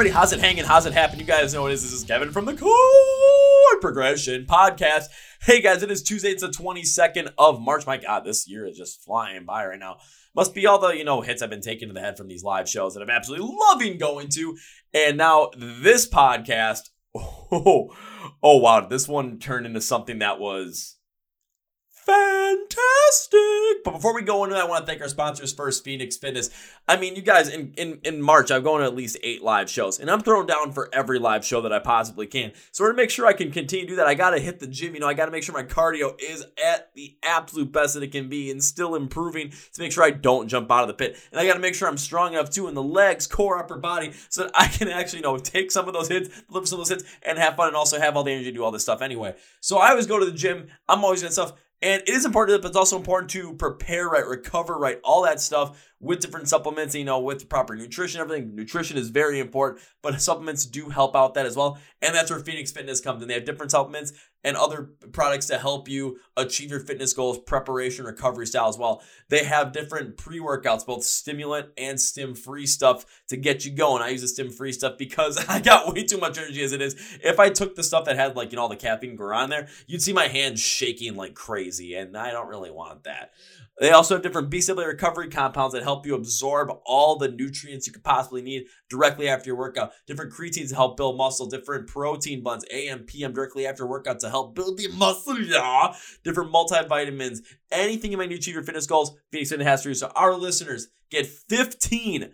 [0.00, 0.06] on?
[0.06, 0.64] How's it hanging?
[0.64, 1.18] How's it happen?
[1.18, 1.82] You guys know what it is.
[1.82, 5.04] This is Kevin from the Chord Progression Podcast.
[5.42, 6.30] Hey guys, it is Tuesday.
[6.30, 7.86] It's the 22nd of March.
[7.86, 9.98] My God, this year is just flying by right now.
[10.34, 12.42] Must be all the, you know, hits I've been taking to the head from these
[12.42, 14.56] live shows that I'm absolutely loving going to.
[14.94, 17.94] And now this podcast, oh,
[18.42, 20.96] oh wow, this one turned into something that was
[22.04, 23.84] fantastic.
[23.84, 26.50] But before we go into that, I want to thank our sponsors first, Phoenix Fitness.
[26.88, 29.70] I mean, you guys, in, in, in March, I'm going to at least eight live
[29.70, 32.52] shows, and I'm thrown down for every live show that I possibly can.
[32.70, 34.66] So, to make sure I can continue to do that, I got to hit the
[34.66, 34.94] gym.
[34.94, 38.02] You know, I got to make sure my cardio is at the absolute best that
[38.02, 40.94] it can be and still improving to make sure I don't jump out of the
[40.94, 41.16] pit.
[41.30, 43.78] And I got to make sure I'm strong enough too in the legs, core, upper
[43.78, 46.80] body, so that I can actually, you know, take some of those hits, deliver some
[46.80, 48.70] of those hits, and have fun and also have all the energy to do all
[48.70, 49.34] this stuff anyway.
[49.60, 50.68] So, I always go to the gym.
[50.88, 51.52] I'm always doing stuff.
[51.82, 55.40] And it is important, but it's also important to prepare right, recover right, all that
[55.40, 58.54] stuff with different supplements, you know, with proper nutrition, everything.
[58.56, 61.78] Nutrition is very important, but supplements do help out that as well.
[62.02, 63.28] And that's where Phoenix Fitness comes in.
[63.28, 68.04] They have different supplements and other products to help you achieve your fitness goals, preparation,
[68.04, 69.00] recovery style as well.
[69.28, 74.02] They have different pre workouts, both stimulant and stim free stuff to get you going.
[74.02, 76.82] I use the stim free stuff because I got way too much energy as it
[76.82, 76.96] is.
[77.22, 79.50] If I took the stuff that had like, you know, all the caffeine go on
[79.50, 81.94] there, you'd see my hands shaking like crazy.
[81.94, 83.30] And I don't really want that.
[83.80, 87.92] They also have different BCAA recovery compounds that help you absorb all the nutrients you
[87.92, 89.92] could possibly need directly after your workout.
[90.06, 91.46] Different creatines to help build muscle.
[91.46, 95.38] Different protein blends, AM, PM, directly after workout to help build the muscle.
[95.42, 95.94] Yeah.
[96.22, 97.40] Different multivitamins.
[97.70, 99.94] Anything you might need to achieve your fitness goals, Phoenix Fitness has for you.
[99.94, 102.30] So our listeners get 15%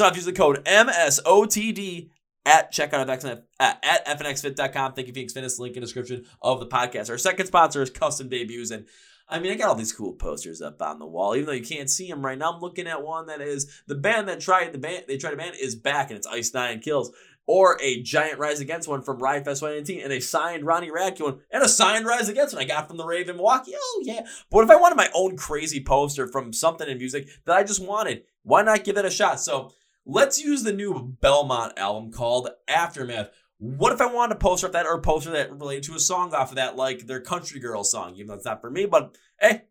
[0.00, 0.16] off.
[0.16, 2.10] Use the code MSOTD
[2.44, 4.94] at checkout of uh, at, at fnxfit.com.
[4.94, 5.58] Thank you, Phoenix Fitness.
[5.58, 7.10] Link in the description of the podcast.
[7.10, 8.70] Our second sponsor is Custom Debuts.
[8.70, 8.86] And
[9.32, 11.64] I mean, I got all these cool posters up on the wall, even though you
[11.64, 12.52] can't see them right now.
[12.52, 15.36] I'm looking at one that is the band that tried the band they tried to
[15.36, 17.10] ban is back, and it's Ice Nine Kills,
[17.46, 21.22] or a giant Rise Against one from Riot Fest 2019, and a signed Ronnie Radke
[21.22, 23.72] one, and a signed Rise Against one I got from the Raven Milwaukee.
[23.74, 24.20] Oh yeah!
[24.50, 27.64] But what if I wanted my own crazy poster from something in music that I
[27.64, 28.24] just wanted?
[28.42, 29.40] Why not give it a shot?
[29.40, 29.72] So
[30.04, 33.30] let's use the new Belmont album called Aftermath.
[33.62, 36.00] What if I wanted a poster of that or a poster that related to a
[36.00, 38.16] song off of that, like their Country Girl song?
[38.16, 39.62] Even though it's not for me, but hey,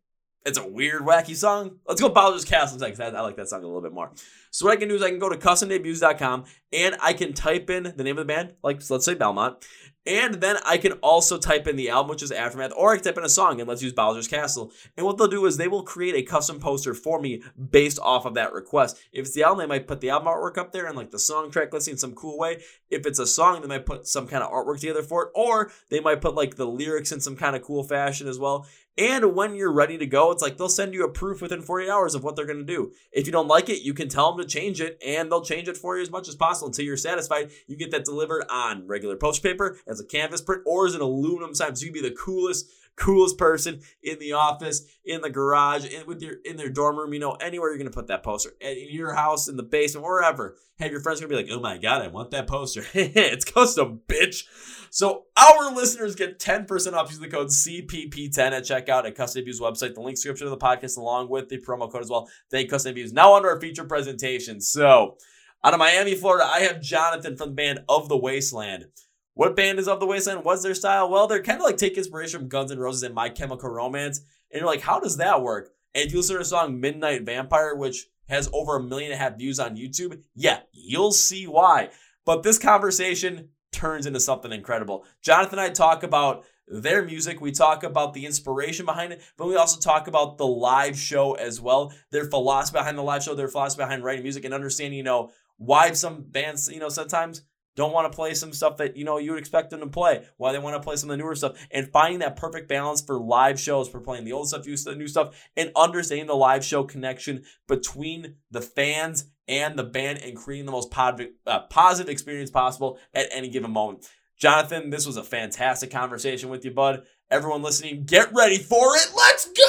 [0.46, 1.80] it's a weird, wacky song.
[1.86, 4.14] Let's go Bowser's Castle I, I like that song a little bit more.
[4.52, 7.70] So what I can do is I can go to customdebuts.com and I can type
[7.70, 9.66] in the name of the band, like let's say Belmont,
[10.06, 13.04] and then I can also type in the album, which is Aftermath, or I can
[13.04, 14.72] type in a song and let's use Bowser's Castle.
[14.98, 18.26] And what they'll do is they will create a custom poster for me based off
[18.26, 18.98] of that request.
[19.14, 21.20] If it's the album, they might put the album artwork up there and like the
[21.20, 22.64] song track listing in some cool way.
[22.90, 25.72] If it's a song, they might put some kind of artwork together for it, or
[25.90, 28.66] they might put like the lyrics in some kind of cool fashion as well.
[28.98, 31.90] And when you're ready to go, it's like they'll send you a proof within 48
[31.90, 32.92] hours of what they're going to do.
[33.12, 35.68] If you don't like it, you can tell them to change it and they'll change
[35.68, 37.52] it for you as much as possible until you're satisfied.
[37.68, 41.02] You get that delivered on regular post paper, as a canvas print, or as an
[41.02, 41.76] aluminum sign.
[41.76, 46.22] So you'd be the coolest coolest person in the office, in the garage, in with
[46.22, 48.52] your in their dorm room, you know, anywhere you're gonna put that poster.
[48.60, 50.58] In your house, in the basement, wherever.
[50.80, 52.84] Have your friends gonna be like, oh my god, I want that poster.
[52.94, 54.46] it's custom, bitch.
[54.90, 59.62] So our listeners get 10% off using the code CPP10 at checkout at Custom Views
[59.62, 59.94] website.
[59.94, 62.30] The link description of the podcast along with the promo code as well.
[62.50, 63.14] Thank Custom Views.
[63.14, 64.60] Now under our feature presentation.
[64.60, 65.18] So
[65.64, 68.86] out of Miami, Florida, I have Jonathan from the band Of the Wasteland.
[69.34, 70.44] What band is Of the Wasteland?
[70.44, 71.10] What's their style?
[71.10, 74.20] Well, they're kind of like take inspiration from Guns N' Roses and My Chemical Romance.
[74.52, 75.72] And you're like, how does that work?
[75.96, 79.20] And if you listen to the song Midnight Vampire, which has over a million and
[79.20, 81.90] a half views on YouTube, yeah, you'll see why.
[82.26, 85.06] But this conversation turns into something incredible.
[85.22, 87.42] Jonathan and I talk about their music.
[87.42, 91.34] We talk about the inspiration behind it, but we also talk about the live show
[91.34, 91.94] as well.
[92.12, 95.32] Their philosophy behind the live show, their philosophy behind writing music, and understanding, you know,
[95.58, 97.44] why some bands, you know, sometimes
[97.76, 100.26] don't want to play some stuff that you know you would expect them to play.
[100.38, 103.02] Why they want to play some of the newer stuff and finding that perfect balance
[103.02, 106.36] for live shows for playing the old stuff, used the new stuff, and understanding the
[106.36, 111.62] live show connection between the fans and the band and creating the most positive, uh,
[111.70, 114.08] positive experience possible at any given moment.
[114.38, 117.04] Jonathan, this was a fantastic conversation with you, bud.
[117.30, 119.12] Everyone listening, get ready for it.
[119.16, 119.64] Let's go!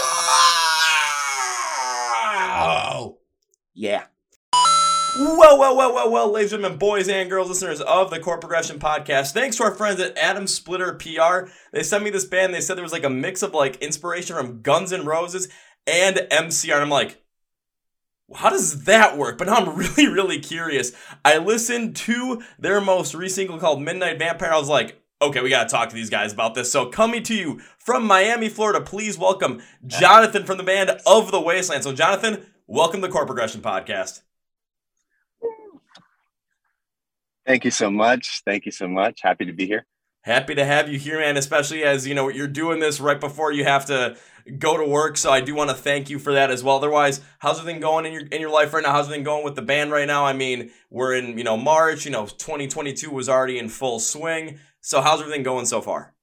[3.75, 4.05] Yeah.
[5.15, 8.41] Well, well, well, well, well, ladies and gentlemen, boys and girls, listeners of the Chord
[8.41, 9.33] Progression Podcast.
[9.33, 11.51] Thanks to our friends at Adam Splitter PR.
[11.71, 12.55] They sent me this band.
[12.55, 15.49] They said there was like a mix of like inspiration from Guns N' Roses
[15.87, 16.73] and MCR.
[16.73, 17.23] And I'm like,
[18.35, 19.37] how does that work?
[19.37, 20.93] But now I'm really, really curious.
[21.27, 24.53] I listened to their most recent single called Midnight Vampire.
[24.53, 26.73] I was like, okay, we got to talk to these guys about this.
[26.73, 31.41] So, coming to you from Miami, Florida, please welcome Jonathan from the band Of the
[31.41, 31.85] Wasteland.
[31.85, 34.23] So, Jonathan, welcome to the Chord Progression Podcast.
[37.47, 38.43] Thank you so much.
[38.45, 39.21] Thank you so much.
[39.23, 39.87] Happy to be here.
[40.23, 43.51] Happy to have you here, man, especially as you know you're doing this right before
[43.51, 44.17] you have to
[44.59, 45.17] go to work.
[45.17, 46.77] So I do want to thank you for that as well.
[46.77, 48.93] Otherwise, how's everything going in your in your life right now?
[48.93, 50.25] How's everything going with the band right now?
[50.25, 54.61] I mean, we're in, you know, March, you know, 2022 was already in full swing.
[54.81, 56.15] So how's everything going so far?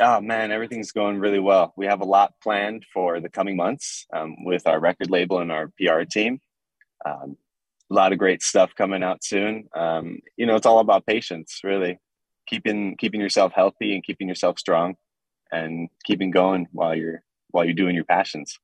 [0.00, 1.72] Oh man, everything's going really well.
[1.76, 5.50] We have a lot planned for the coming months um, with our record label and
[5.50, 6.40] our PR team.
[7.06, 7.38] Um,
[7.90, 9.68] a lot of great stuff coming out soon.
[9.74, 11.98] Um, you know, it's all about patience, really,
[12.46, 14.94] keeping keeping yourself healthy and keeping yourself strong,
[15.50, 18.58] and keeping going while you're while you're doing your passions.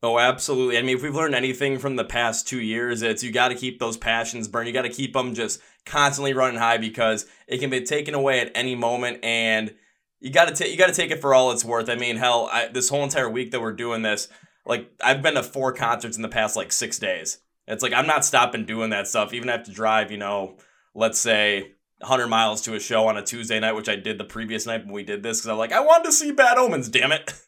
[0.00, 0.78] Oh, absolutely.
[0.78, 3.56] I mean, if we've learned anything from the past two years, it's you got to
[3.56, 4.68] keep those passions burned.
[4.68, 8.38] You got to keep them just constantly running high because it can be taken away
[8.38, 9.74] at any moment, and
[10.20, 11.88] you got to take you got to take it for all it's worth.
[11.88, 14.28] I mean, hell, I, this whole entire week that we're doing this,
[14.64, 17.38] like I've been to four concerts in the past like six days.
[17.68, 19.32] It's like I'm not stopping doing that stuff.
[19.32, 20.56] Even if I have to drive, you know,
[20.94, 24.24] let's say 100 miles to a show on a Tuesday night, which I did the
[24.24, 26.88] previous night when we did this, because I'm like, I wanted to see Bad Omens,
[26.88, 27.32] damn it.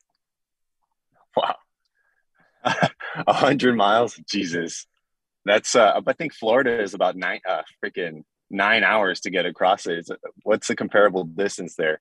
[1.37, 1.55] Wow.
[3.25, 4.21] 100 miles?
[4.29, 4.89] Jesus.
[5.45, 9.87] That's, uh, I think Florida is about nine, uh, freaking nine hours to get across
[9.87, 10.09] it.
[10.43, 12.01] What's the comparable distance there?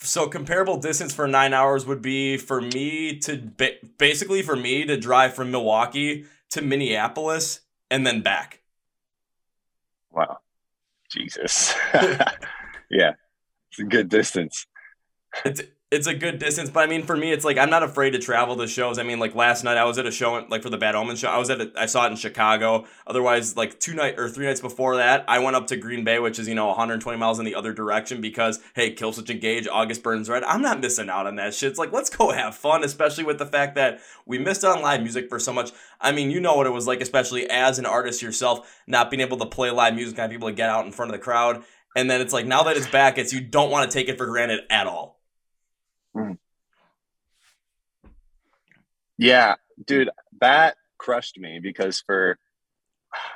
[0.00, 3.36] So comparable distance for nine hours would be for me to
[3.98, 7.60] basically for me to drive from Milwaukee to Minneapolis
[7.90, 8.62] and then back.
[10.10, 10.38] Wow.
[11.10, 11.74] Jesus.
[12.90, 13.12] yeah.
[13.70, 14.66] It's a good distance.
[15.44, 18.10] It's it's a good distance, but I mean, for me, it's like I'm not afraid
[18.10, 18.98] to travel to shows.
[18.98, 21.14] I mean, like last night I was at a show, like for the Bad Omen
[21.14, 21.28] show.
[21.28, 22.86] I was at, a, I saw it in Chicago.
[23.06, 26.18] Otherwise, like two night or three nights before that, I went up to Green Bay,
[26.18, 30.02] which is you know 120 miles in the other direction because hey, Killswitch Engage, August
[30.02, 30.42] Burns Red.
[30.42, 31.70] I'm not missing out on that shit.
[31.70, 35.02] It's like let's go have fun, especially with the fact that we missed on live
[35.02, 35.70] music for so much.
[36.00, 39.20] I mean, you know what it was like, especially as an artist yourself, not being
[39.20, 41.22] able to play live music, not being able to get out in front of the
[41.22, 41.62] crowd.
[41.94, 44.18] And then it's like now that it's back, it's you don't want to take it
[44.18, 45.15] for granted at all.
[46.16, 46.38] Mm.
[49.18, 50.10] Yeah, dude,
[50.40, 52.38] that crushed me because for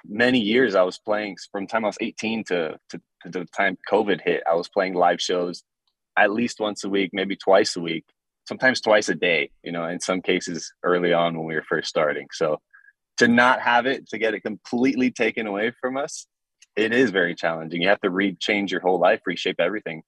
[0.04, 3.76] many years I was playing from time I was 18 to, to, to the time
[3.90, 5.62] COVID hit, I was playing live shows
[6.18, 8.04] at least once a week, maybe twice a week,
[8.46, 11.88] sometimes twice a day, you know, in some cases early on when we were first
[11.88, 12.28] starting.
[12.32, 12.60] So
[13.18, 16.26] to not have it, to get it completely taken away from us,
[16.76, 17.82] it is very challenging.
[17.82, 20.02] You have to re change your whole life, reshape everything.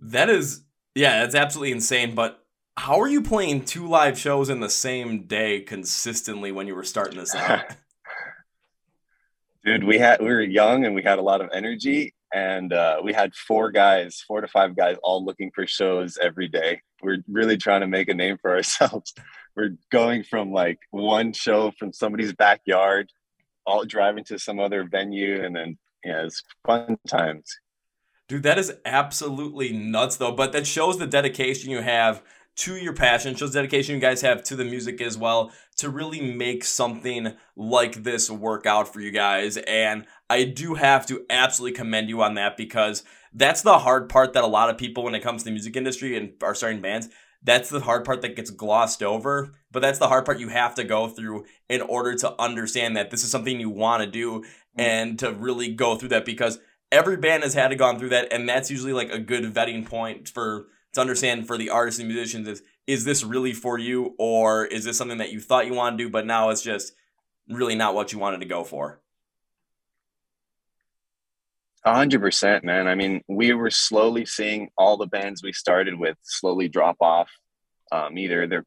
[0.00, 0.62] That is,
[0.98, 2.14] yeah, that's absolutely insane.
[2.14, 2.44] But
[2.76, 6.84] how are you playing two live shows in the same day consistently when you were
[6.84, 7.64] starting this out?
[9.64, 13.00] Dude, we had we were young and we had a lot of energy, and uh,
[13.02, 16.80] we had four guys, four to five guys, all looking for shows every day.
[17.00, 19.14] We're really trying to make a name for ourselves.
[19.56, 23.12] we're going from like one show from somebody's backyard,
[23.66, 27.56] all driving to some other venue, and then yeah, it's fun times.
[28.28, 30.32] Dude, that is absolutely nuts, though.
[30.32, 32.22] But that shows the dedication you have
[32.56, 36.20] to your passion, shows dedication you guys have to the music as well to really
[36.20, 39.56] make something like this work out for you guys.
[39.58, 44.32] And I do have to absolutely commend you on that because that's the hard part
[44.32, 46.80] that a lot of people, when it comes to the music industry and are starting
[46.80, 47.08] bands,
[47.44, 49.54] that's the hard part that gets glossed over.
[49.70, 53.10] But that's the hard part you have to go through in order to understand that
[53.10, 54.80] this is something you want to do mm-hmm.
[54.80, 56.58] and to really go through that because
[56.90, 58.32] every band has had to gone through that.
[58.32, 62.08] And that's usually like a good vetting point for to understand for the artists and
[62.08, 65.74] musicians is is this really for you or is this something that you thought you
[65.74, 66.92] want to do but now it's just
[67.48, 69.00] really not what you wanted to go for
[71.84, 72.88] A hundred percent, man.
[72.88, 77.30] I mean, we were slowly seeing all the bands we started with slowly drop off.
[77.92, 78.64] Um, either they're,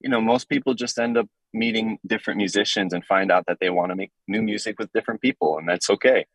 [0.00, 3.70] you know, most people just end up meeting different musicians and find out that they
[3.70, 6.26] want to make new music with different people, and that's okay.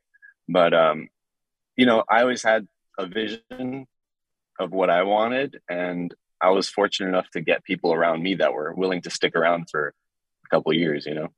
[0.47, 1.07] But um,
[1.79, 2.67] you know, I always had
[2.97, 3.87] a vision
[4.59, 5.61] of what I wanted.
[5.69, 9.33] And I was fortunate enough to get people around me that were willing to stick
[9.33, 9.93] around for
[10.45, 11.29] a couple years, you know.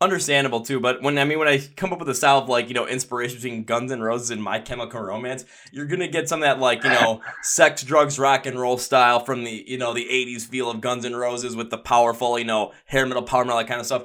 [0.00, 2.68] Understandable too, but when I mean when I come up with a style of like
[2.68, 6.40] you know inspiration between Guns N' Roses and My Chemical Romance, you're gonna get some
[6.40, 9.92] of that like you know sex, drugs, rock and roll style from the you know
[9.92, 13.44] the '80s feel of Guns N' Roses with the powerful you know hair metal, power
[13.44, 14.04] metal, that kind of stuff.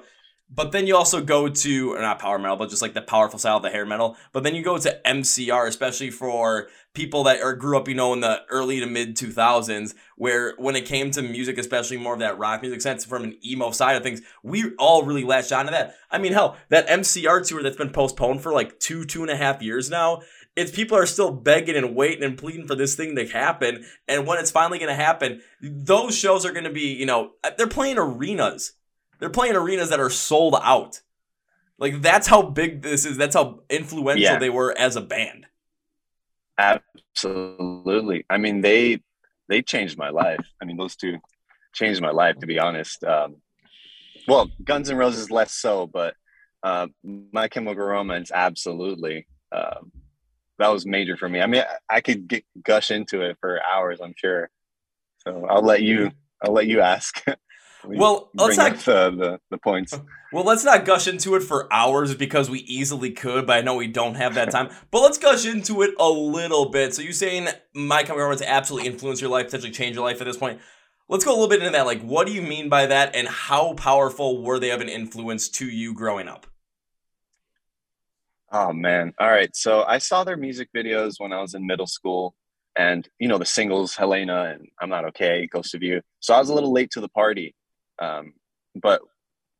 [0.50, 3.40] But then you also go to, or not power metal, but just like the powerful
[3.40, 4.16] style of the hair metal.
[4.32, 8.14] But then you go to MCR, especially for people that are grew up, you know,
[8.14, 12.20] in the early to mid 2000s, where when it came to music, especially more of
[12.20, 15.72] that rock music sense from an emo side of things, we all really latched onto
[15.72, 15.96] that.
[16.12, 19.36] I mean, hell, that MCR tour that's been postponed for like two, two and a
[19.36, 20.22] half years now,
[20.56, 23.84] it's people are still begging and waiting and pleading for this thing to happen.
[24.08, 27.32] And when it's finally going to happen, those shows are going to be, you know,
[27.58, 28.74] they're playing arenas
[29.20, 31.02] they're playing arenas that are sold out.
[31.78, 33.18] Like that's how big this is.
[33.18, 34.40] That's how influential Yeah.
[34.40, 35.46] they were as a band.
[36.58, 38.26] Absolutely.
[38.30, 39.02] I mean, they
[39.50, 40.46] they changed my life.
[40.62, 41.18] I mean, those two
[41.74, 43.04] changed my life to be honest.
[43.04, 43.38] Um,
[44.28, 46.16] well, Guns N' Roses less so, but
[46.64, 49.28] uh, My Chemical Romance absolutely.
[49.52, 49.92] Um,
[50.58, 51.42] that was major for me.
[51.42, 54.00] I mean, I, I could get, gush into it for hours.
[54.02, 54.50] I'm sure.
[55.20, 56.12] So I'll let you.
[56.42, 57.24] I'll let you ask.
[57.88, 60.00] We Well, let's not- up the, the the points.
[60.34, 63.76] Well, let's not gush into it for hours because we easily could, but I know
[63.76, 64.70] we don't have that time.
[64.92, 66.94] but let's gush into it a little bit.
[66.94, 70.26] So you saying My Chemical Romance absolutely influence your life, potentially change your life at
[70.28, 70.60] this point.
[71.08, 71.86] Let's go a little bit into that.
[71.86, 75.48] Like, what do you mean by that, and how powerful were they of an influence
[75.50, 76.48] to you growing up?
[78.52, 79.14] Oh man.
[79.20, 79.56] All right.
[79.56, 82.36] So I saw their music videos when I was in middle school
[82.76, 86.02] and you know the singles Helena and I'm not okay, Ghost of You.
[86.20, 87.56] So I was a little late to the party.
[88.00, 88.34] Um,
[88.76, 89.02] but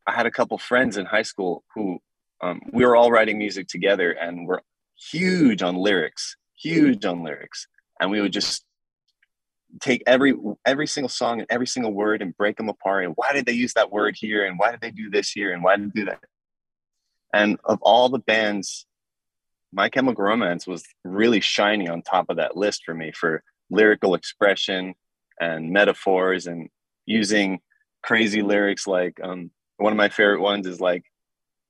[0.08, 2.00] I had a couple friends in high school who
[2.42, 4.60] um, we were all writing music together and we're
[4.98, 7.68] huge on lyrics, huge on lyrics.
[8.00, 8.66] And we would just
[9.82, 10.34] take every
[10.66, 13.52] every single song and every single word and break them apart and why did they
[13.52, 16.00] use that word here and why did they do this here and why did they
[16.00, 16.24] do that
[17.36, 18.86] and of all the bands,
[19.74, 24.16] My Chemical Romance was really shiny on top of that list for me for lyrical
[24.16, 24.96] expression
[25.42, 26.70] and metaphors and
[27.06, 27.60] using
[28.06, 28.88] crazy lyrics.
[28.88, 31.04] Like um, one of my favorite ones is like,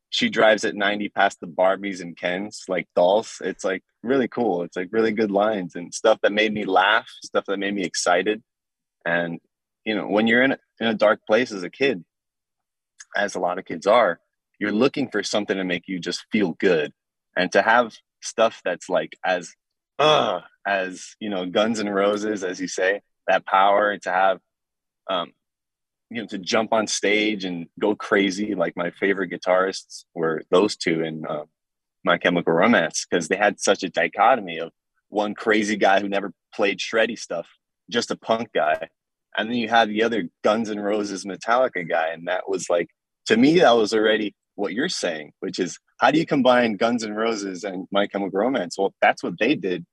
[0.09, 3.41] she drives at 90 past the Barbies and Kens, like dolls.
[3.43, 4.63] It's like really cool.
[4.63, 7.83] It's like really good lines and stuff that made me laugh, stuff that made me
[7.83, 8.41] excited.
[9.05, 9.39] And,
[9.83, 12.05] you know, when you're in a, in a dark place as a kid,
[13.15, 14.19] as a lot of kids are,
[14.59, 16.93] you're looking for something to make you just feel good
[17.35, 19.53] and to have stuff that's like as
[19.99, 24.39] uh as you know Guns N' Roses as you say that power and to have
[25.09, 25.31] um
[26.09, 30.75] you know to jump on stage and go crazy like my favorite guitarists were those
[30.75, 31.43] two in uh,
[32.03, 34.71] my chemical romance because they had such a dichotomy of
[35.09, 37.47] one crazy guy who never played shreddy stuff
[37.89, 38.89] just a punk guy
[39.37, 42.89] and then you had the other Guns N' Roses metallica guy and that was like
[43.25, 47.03] to me that was already what you're saying, which is how do you combine Guns
[47.03, 48.77] N' Roses and My Chemical Romance?
[48.77, 49.85] Well, that's what they did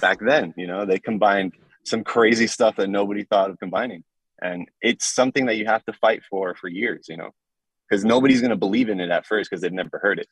[0.00, 0.52] back then.
[0.56, 1.52] You know, they combined
[1.84, 4.04] some crazy stuff that nobody thought of combining,
[4.44, 7.06] and it's something that you have to fight for for years.
[7.08, 7.30] You know,
[7.88, 10.28] because nobody's going to believe in it at first because they've never heard it.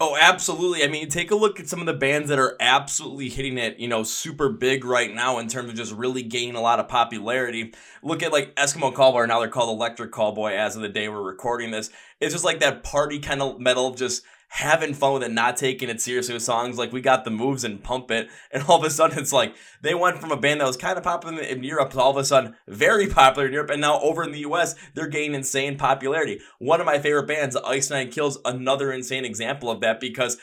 [0.00, 0.82] Oh, absolutely.
[0.82, 3.78] I mean, take a look at some of the bands that are absolutely hitting it,
[3.78, 6.88] you know, super big right now in terms of just really gaining a lot of
[6.88, 7.72] popularity.
[8.02, 11.22] Look at like Eskimo Callboy, now they're called Electric Callboy as of the day we're
[11.22, 11.90] recording this.
[12.20, 15.88] It's just like that party kind of metal, just having fun with it, not taking
[15.88, 18.28] it seriously with songs like We Got the Moves and Pump It.
[18.52, 20.96] And all of a sudden, it's like they went from a band that was kind
[20.96, 23.70] of popular in Europe to all of a sudden very popular in Europe.
[23.70, 26.40] And now over in the US, they're gaining insane popularity.
[26.60, 30.38] One of my favorite bands, Ice Nine Kills, another insane example of that because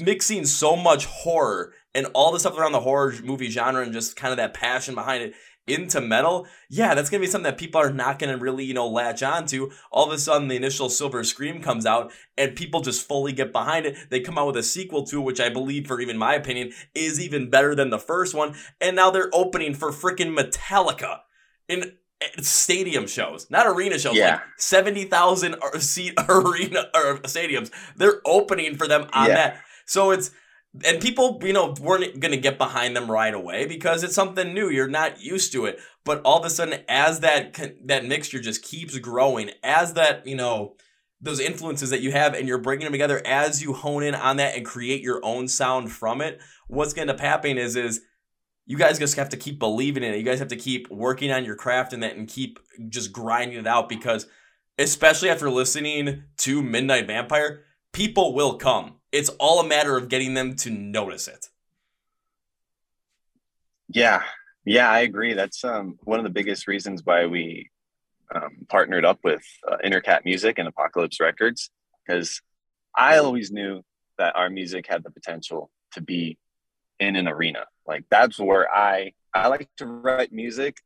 [0.00, 4.16] mixing so much horror and all the stuff around the horror movie genre and just
[4.16, 5.34] kind of that passion behind it
[5.70, 8.86] into metal, yeah, that's gonna be something that people are not gonna really, you know,
[8.88, 9.70] latch onto.
[9.90, 13.52] All of a sudden, the initial Silver Scream comes out, and people just fully get
[13.52, 13.96] behind it.
[14.10, 16.72] They come out with a sequel to it, which I believe, for even my opinion,
[16.94, 18.54] is even better than the first one.
[18.80, 21.20] And now they're opening for freaking Metallica
[21.68, 24.32] in eh, stadium shows, not arena shows, Yeah.
[24.32, 27.70] like seventy thousand seat arena or stadiums.
[27.96, 29.34] They're opening for them on Yeah.
[29.34, 29.60] that.
[29.86, 30.30] So it's
[30.84, 34.54] and people, you know, weren't going to get behind them right away because it's something
[34.54, 34.70] new.
[34.70, 35.80] You're not used to it.
[36.04, 40.36] But all of a sudden, as that that mixture just keeps growing, as that you
[40.36, 40.76] know
[41.20, 44.36] those influences that you have, and you're bringing them together, as you hone in on
[44.36, 48.02] that and create your own sound from it, what's going to happening is is
[48.64, 50.18] you guys just have to keep believing in it.
[50.18, 53.58] You guys have to keep working on your craft and that, and keep just grinding
[53.58, 54.26] it out because,
[54.78, 58.99] especially after listening to Midnight Vampire, people will come.
[59.12, 61.48] It's all a matter of getting them to notice it.
[63.88, 64.22] Yeah,
[64.64, 65.34] yeah, I agree.
[65.34, 67.70] That's um, one of the biggest reasons why we
[68.34, 71.70] um, partnered up with uh, Intercat Music and Apocalypse Records
[72.06, 72.40] because
[72.96, 73.82] I always knew
[74.18, 76.38] that our music had the potential to be
[77.00, 77.64] in an arena.
[77.86, 80.78] Like that's where I I like to write music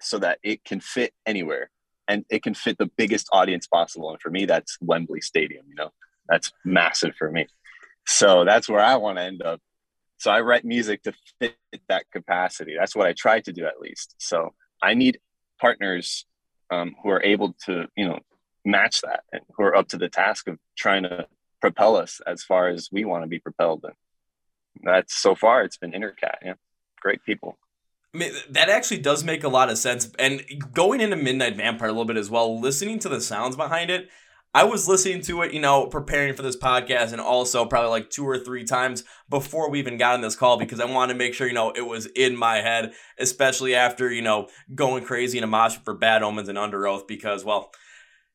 [0.00, 1.70] so that it can fit anywhere
[2.08, 4.10] and it can fit the biggest audience possible.
[4.10, 5.64] And for me, that's Wembley Stadium.
[5.68, 5.90] You know,
[6.28, 7.46] that's massive for me.
[8.06, 9.60] So that's where I want to end up.
[10.18, 11.56] So I write music to fit
[11.88, 12.74] that capacity.
[12.78, 14.14] That's what I try to do at least.
[14.18, 15.18] So I need
[15.60, 16.26] partners
[16.70, 18.18] um, who are able to, you know,
[18.64, 21.26] match that and who are up to the task of trying to
[21.60, 23.84] propel us as far as we want to be propelled.
[23.84, 23.94] And
[24.82, 26.36] that's so far it's been Intercat.
[26.44, 26.54] Yeah,
[27.00, 27.58] great people.
[28.14, 30.10] I mean, that actually does make a lot of sense.
[30.18, 30.44] And
[30.74, 34.08] going into Midnight Vampire a little bit as well, listening to the sounds behind it,
[34.54, 38.10] I was listening to it, you know, preparing for this podcast, and also probably like
[38.10, 41.18] two or three times before we even got on this call because I wanted to
[41.18, 45.38] make sure, you know, it was in my head, especially after, you know, going crazy
[45.38, 47.70] in a mosh for Bad Omens and Underoath because, well,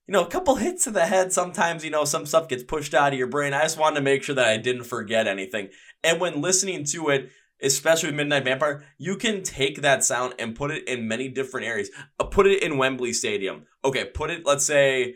[0.08, 2.96] you know, a couple hits to the head, sometimes, you know, some stuff gets pushed
[2.96, 3.54] out of your brain.
[3.54, 5.70] I just wanted to make sure that I didn't forget anything.
[6.04, 7.30] And when listening to it,
[7.62, 11.68] especially with Midnight Vampire, you can take that sound and put it in many different
[11.68, 11.92] areas.
[12.20, 13.66] Uh, put it in Wembley Stadium.
[13.84, 15.16] Okay, put it, let's say,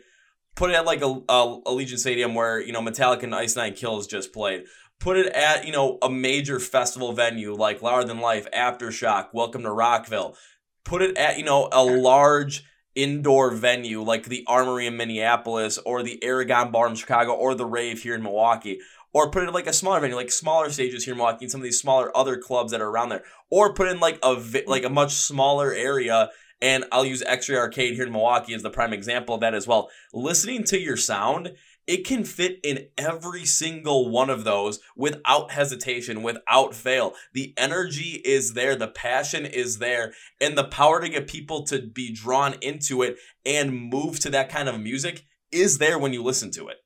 [0.56, 3.74] put it at like a, a Allegiant Stadium where you know Metallica and Ice Nine
[3.74, 4.64] Kills just played.
[4.98, 9.62] Put it at you know a major festival venue like Louder Than Life, Aftershock, Welcome
[9.62, 10.36] to Rockville.
[10.84, 16.02] Put it at you know a large indoor venue like the Armory in Minneapolis or
[16.02, 18.80] the Aragon Bar in Chicago or the Rave here in Milwaukee.
[19.14, 21.50] Or put it in like a smaller venue, like smaller stages here in Milwaukee, and
[21.50, 23.24] some of these smaller other clubs that are around there.
[23.50, 26.30] Or put in like a like a much smaller area
[26.62, 29.66] and I'll use X-Ray Arcade here in Milwaukee as the prime example of that as
[29.66, 29.90] well.
[30.14, 31.54] Listening to your sound,
[31.88, 37.14] it can fit in every single one of those without hesitation, without fail.
[37.34, 41.82] The energy is there, the passion is there, and the power to get people to
[41.82, 46.22] be drawn into it and move to that kind of music is there when you
[46.22, 46.76] listen to it.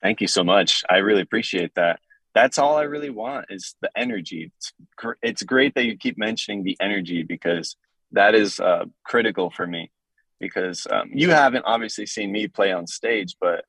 [0.00, 0.82] Thank you so much.
[0.90, 2.00] I really appreciate that
[2.34, 4.50] that's all I really want is the energy.
[4.56, 4.72] It's,
[5.22, 7.76] it's great that you keep mentioning the energy because
[8.12, 9.90] that is uh, critical for me.
[10.40, 13.64] Because um, you haven't obviously seen me play on stage, but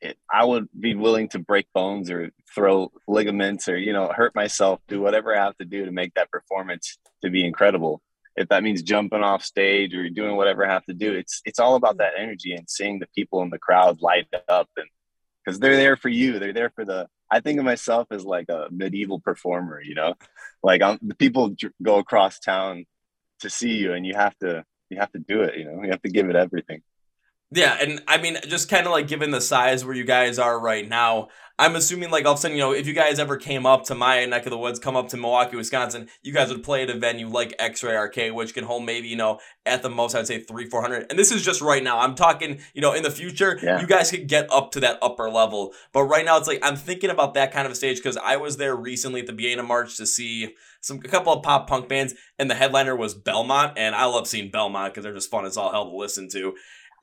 [0.00, 4.34] it, I would be willing to break bones or throw ligaments or you know hurt
[4.34, 8.02] myself, do whatever I have to do to make that performance to be incredible.
[8.36, 11.60] If that means jumping off stage or doing whatever I have to do, it's it's
[11.60, 14.86] all about that energy and seeing the people in the crowd light up and
[15.44, 18.48] because they're there for you, they're there for the I think of myself as like
[18.48, 20.14] a medieval performer, you know,
[20.62, 22.84] like I'm, the people go across town
[23.40, 25.56] to see you, and you have to you have to do it.
[25.56, 26.82] You know, you have to give it everything.
[27.52, 30.58] Yeah, and I mean, just kind of like given the size where you guys are
[30.58, 31.28] right now,
[31.58, 33.84] I'm assuming like all of a sudden, you know, if you guys ever came up
[33.84, 36.82] to my neck of the woods, come up to Milwaukee, Wisconsin, you guys would play
[36.82, 40.14] at a venue like X-Ray Arcade, which can hold maybe, you know, at the most,
[40.14, 41.06] I'd say three, 400.
[41.08, 41.98] And this is just right now.
[42.00, 43.80] I'm talking, you know, in the future, yeah.
[43.80, 45.72] you guys could get up to that upper level.
[45.92, 48.36] But right now, it's like, I'm thinking about that kind of a stage because I
[48.36, 51.68] was there recently at the beginning of March to see some a couple of pop
[51.68, 53.78] punk bands, and the headliner was Belmont.
[53.78, 56.54] And I love seeing Belmont because they're just fun as all hell to listen to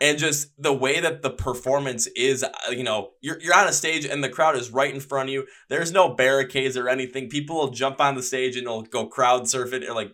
[0.01, 3.73] and just the way that the performance is uh, you know you're, you're on a
[3.73, 5.45] stage and the crowd is right in front of you.
[5.69, 7.29] There's no barricades or anything.
[7.29, 10.13] People will jump on the stage and they'll go crowd surf it or like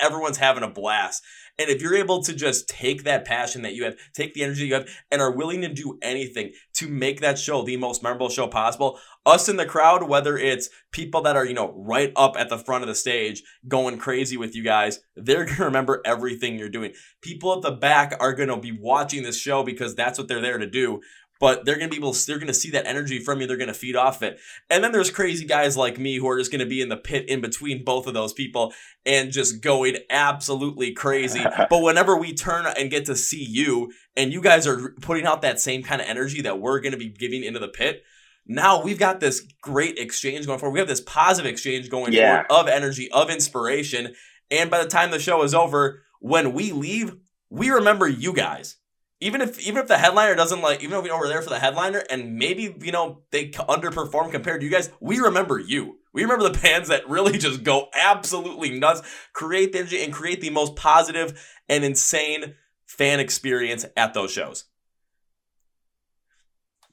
[0.00, 1.22] everyone's having a blast
[1.58, 4.66] and if you're able to just take that passion that you have, take the energy
[4.66, 8.28] you have, and are willing to do anything to make that show the most memorable
[8.28, 12.36] show possible, us in the crowd, whether it's people that are, you know, right up
[12.38, 16.02] at the front of the stage going crazy with you guys, they're going to remember
[16.04, 16.92] everything you're doing.
[17.22, 20.40] People at the back are going to be watching this show because that's what they're
[20.40, 21.00] there to do
[21.38, 23.46] but they're going to be able to, they're going to see that energy from you.
[23.46, 24.38] They're going to feed off it.
[24.70, 26.96] And then there's crazy guys like me who are just going to be in the
[26.96, 28.72] pit in between both of those people
[29.04, 31.44] and just going absolutely crazy.
[31.70, 35.42] but whenever we turn and get to see you and you guys are putting out
[35.42, 38.02] that same kind of energy that we're going to be giving into the pit,
[38.46, 40.74] now we've got this great exchange going forward.
[40.74, 42.46] We have this positive exchange going yeah.
[42.46, 44.14] forward of energy, of inspiration.
[44.50, 47.16] And by the time the show is over, when we leave,
[47.50, 48.76] we remember you guys
[49.20, 51.50] even if even if the headliner doesn't like even if we know we're there for
[51.50, 55.98] the headliner and maybe you know they underperform compared to you guys we remember you.
[56.12, 59.02] We remember the bands that really just go absolutely nuts
[59.32, 62.54] create the energy and create the most positive and insane
[62.86, 64.64] fan experience at those shows.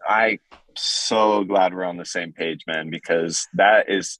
[0.08, 0.40] I
[0.76, 4.20] so glad we're on the same page man because that is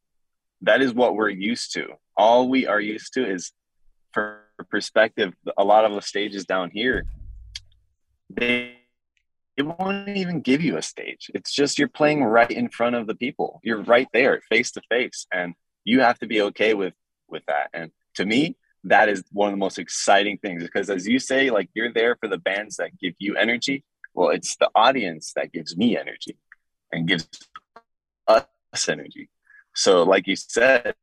[0.62, 1.88] that is what we're used to.
[2.16, 3.52] All we are used to is
[4.14, 7.04] for perspective a lot of the stages down here
[8.36, 8.78] they
[9.56, 11.30] it won't even give you a stage.
[11.36, 13.60] It's just you're playing right in front of the people.
[13.64, 16.94] You're right there, face to face, and you have to be okay with
[17.28, 17.70] with that.
[17.74, 21.50] And to me, that is one of the most exciting things because, as you say,
[21.50, 23.84] like you're there for the bands that give you energy.
[24.14, 26.38] Well, it's the audience that gives me energy
[26.92, 27.28] and gives
[28.28, 28.46] us
[28.90, 29.30] energy.
[29.76, 30.96] So, like you said,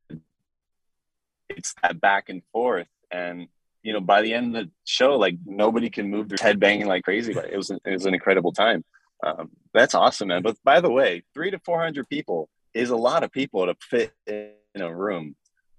[1.49, 3.47] it's that back and forth, and
[3.83, 6.87] you know, by the end of the show, like nobody can move their head banging
[6.87, 7.33] like crazy.
[7.33, 8.83] But it was it was an incredible time.
[9.23, 10.41] Um, that's awesome, man.
[10.41, 13.75] But by the way, three to four hundred people is a lot of people to
[13.81, 15.35] fit in a room.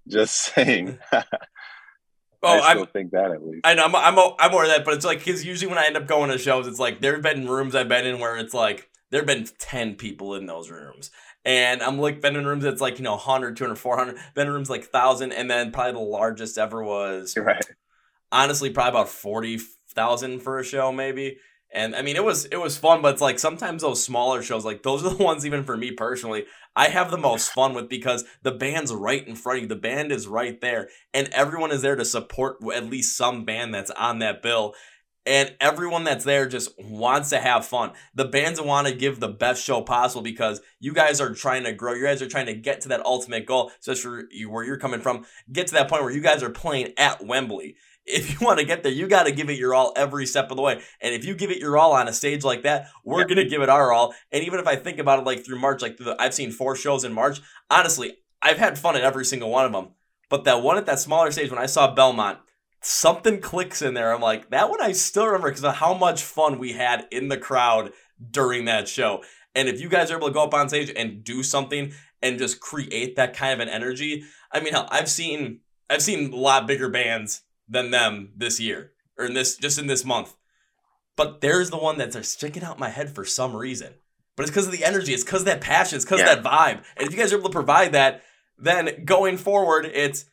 [0.07, 0.99] Just saying.
[2.45, 3.61] Oh, I still think that at least.
[3.63, 5.85] I know I'm I'm I'm more of that, but it's like because usually when I
[5.85, 8.35] end up going to shows, it's like there have been rooms I've been in where
[8.37, 11.09] it's like there have been ten people in those rooms,
[11.45, 14.53] and I'm like been in rooms that's like you know 100, 200, 400, been in
[14.53, 17.63] rooms like thousand, and then probably the largest ever was right
[18.33, 21.37] honestly probably about 40,000 for a show maybe.
[21.73, 24.63] And I mean, it was it was fun, but it's like sometimes those smaller shows,
[24.63, 27.89] like those are the ones even for me personally, I have the most fun with
[27.89, 29.67] because the band's right in front of you.
[29.69, 33.73] The band is right there, and everyone is there to support at least some band
[33.73, 34.75] that's on that bill.
[35.25, 37.93] And everyone that's there just wants to have fun.
[38.13, 41.71] The bands want to give the best show possible because you guys are trying to
[41.71, 41.93] grow.
[41.93, 45.25] You guys are trying to get to that ultimate goal, especially where you're coming from.
[45.49, 48.65] Get to that point where you guys are playing at Wembley if you want to
[48.65, 50.81] get there, you got to give it your all every step of the way.
[51.01, 53.27] And if you give it your all on a stage like that, we're yeah.
[53.27, 54.13] gonna give it our all.
[54.31, 56.75] And even if I think about it, like through March, like the, I've seen four
[56.75, 57.41] shows in March.
[57.69, 59.89] Honestly, I've had fun at every single one of them.
[60.29, 62.39] But that one at that smaller stage when I saw Belmont,
[62.81, 64.13] something clicks in there.
[64.13, 67.29] I'm like, that one I still remember because of how much fun we had in
[67.29, 67.91] the crowd
[68.31, 69.23] during that show.
[69.55, 72.39] And if you guys are able to go up on stage and do something and
[72.39, 76.35] just create that kind of an energy, I mean, hell, I've seen I've seen a
[76.35, 80.35] lot bigger bands than them this year or in this just in this month.
[81.15, 83.93] But there's the one that's sticking out my head for some reason.
[84.35, 85.13] But it's because of the energy.
[85.13, 85.97] It's because of that passion.
[85.97, 86.33] It's because yeah.
[86.33, 86.83] of that vibe.
[86.97, 88.23] And if you guys are able to provide that,
[88.57, 90.25] then going forward, it's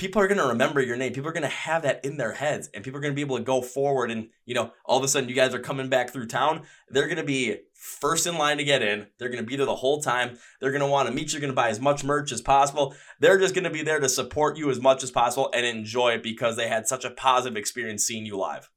[0.00, 1.12] people are going to remember your name.
[1.12, 3.20] People are going to have that in their heads and people are going to be
[3.20, 4.10] able to go forward.
[4.10, 6.62] And, you know, all of a sudden you guys are coming back through town.
[6.88, 9.08] They're going to be first in line to get in.
[9.18, 10.38] They're going to be there the whole time.
[10.58, 11.32] They're going to want to meet you.
[11.32, 12.94] They're going to buy as much merch as possible.
[13.20, 16.12] They're just going to be there to support you as much as possible and enjoy
[16.12, 18.70] it because they had such a positive experience seeing you live.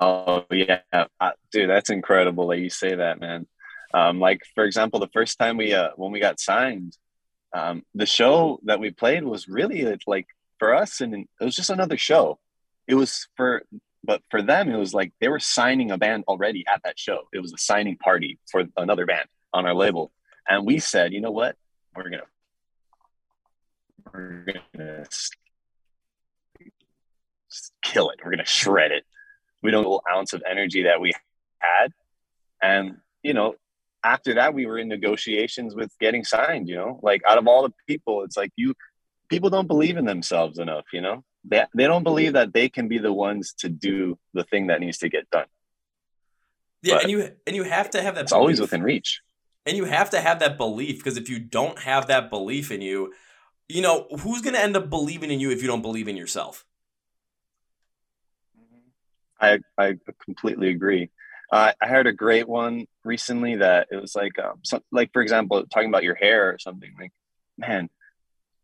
[0.00, 0.80] Oh, yeah.
[1.50, 3.46] Dude, that's incredible that you say that, man.
[3.92, 6.96] Um, like, for example, the first time we, uh, when we got signed,
[7.54, 10.26] um, the show that we played was really like
[10.58, 12.38] for us and it was just another show.
[12.86, 13.62] It was for
[14.04, 17.28] but for them it was like they were signing a band already at that show.
[17.32, 20.12] It was a signing party for another band on our label.
[20.48, 21.56] And we said you know what?
[21.94, 22.22] We're gonna
[24.12, 25.04] we're gonna
[27.82, 28.20] kill it.
[28.24, 29.04] We're gonna shred it.
[29.62, 31.12] We don't ounce of energy that we
[31.60, 31.92] had.
[32.62, 33.56] And you know
[34.04, 36.98] after that we were in negotiations with getting signed you know?
[37.02, 38.74] Like out of all the people it's like you
[39.28, 41.24] people don't believe in themselves enough you know?
[41.44, 44.80] They, they don't believe that they can be the ones to do the thing that
[44.80, 45.46] needs to get done.
[46.82, 48.40] Yeah but and you and you have to have that it's belief.
[48.40, 49.20] always within reach.
[49.64, 52.80] And you have to have that belief because if you don't have that belief in
[52.80, 53.12] you
[53.68, 56.16] you know who's going to end up believing in you if you don't believe in
[56.16, 56.64] yourself?
[59.40, 61.10] I i completely agree
[61.52, 65.62] uh, I heard a great one recently that it was like, um, like for example,
[65.66, 66.90] talking about your hair or something.
[66.98, 67.12] Like,
[67.58, 67.90] man,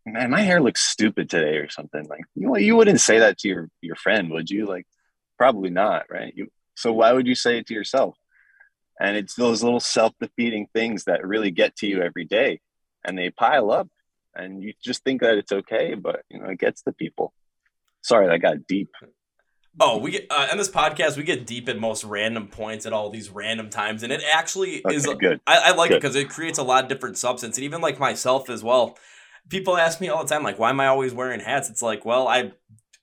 [0.07, 2.07] man, my hair looks stupid today or something.
[2.09, 4.65] Like, you you wouldn't say that to your your friend, would you?
[4.65, 4.87] Like,
[5.37, 6.33] probably not, right?
[6.35, 8.17] You, so why would you say it to yourself?
[8.99, 12.61] And it's those little self defeating things that really get to you every day,
[13.05, 13.89] and they pile up,
[14.35, 17.35] and you just think that it's okay, but you know it gets to people.
[18.01, 18.89] Sorry, that got deep.
[19.81, 21.17] Oh, we get uh, on this podcast.
[21.17, 24.85] We get deep at most random points at all these random times, and it actually
[24.85, 25.41] okay, is good.
[25.47, 25.97] I, I like good.
[25.97, 28.99] it because it creates a lot of different substance, and even like myself as well.
[29.49, 32.05] People ask me all the time, like, "Why am I always wearing hats?" It's like,
[32.05, 32.53] well, I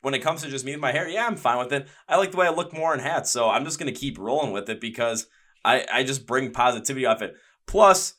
[0.01, 1.87] when it comes to just me and my hair, yeah, I'm fine with it.
[2.07, 4.51] I like the way I look more in hats, so I'm just gonna keep rolling
[4.51, 5.27] with it because
[5.63, 7.35] I I just bring positivity off it.
[7.67, 8.15] Plus,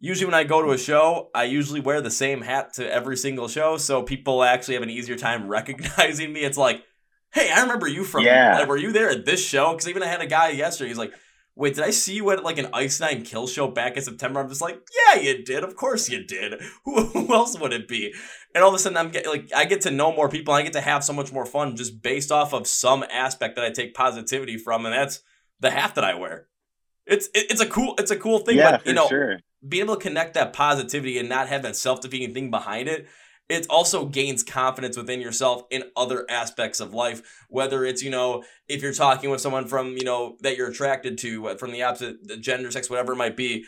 [0.00, 3.16] usually when I go to a show, I usually wear the same hat to every
[3.16, 6.40] single show, so people actually have an easier time recognizing me.
[6.40, 6.82] It's like
[7.32, 8.58] hey, I remember you from, yeah.
[8.58, 9.72] Like, were you there at this show?
[9.72, 11.14] Because even I had a guy yesterday, he's like,
[11.54, 14.40] wait, did I see you at like an Ice Nine Kill show back in September?
[14.40, 15.64] I'm just like, yeah, you did.
[15.64, 16.60] Of course you did.
[16.84, 18.14] Who, who else would it be?
[18.54, 20.54] And all of a sudden, I'm getting like, I get to know more people.
[20.54, 23.64] I get to have so much more fun just based off of some aspect that
[23.64, 25.20] I take positivity from, and that's
[25.60, 26.48] the hat that I wear.
[27.06, 29.38] It's it, it's a cool it's a cool thing, yeah, but you know, sure.
[29.66, 33.08] being able to connect that positivity and not have that self defeating thing behind it
[33.52, 38.42] it also gains confidence within yourself in other aspects of life whether it's you know
[38.68, 41.82] if you're talking with someone from you know that you're attracted to uh, from the
[41.82, 43.64] opposite gender sex whatever it might be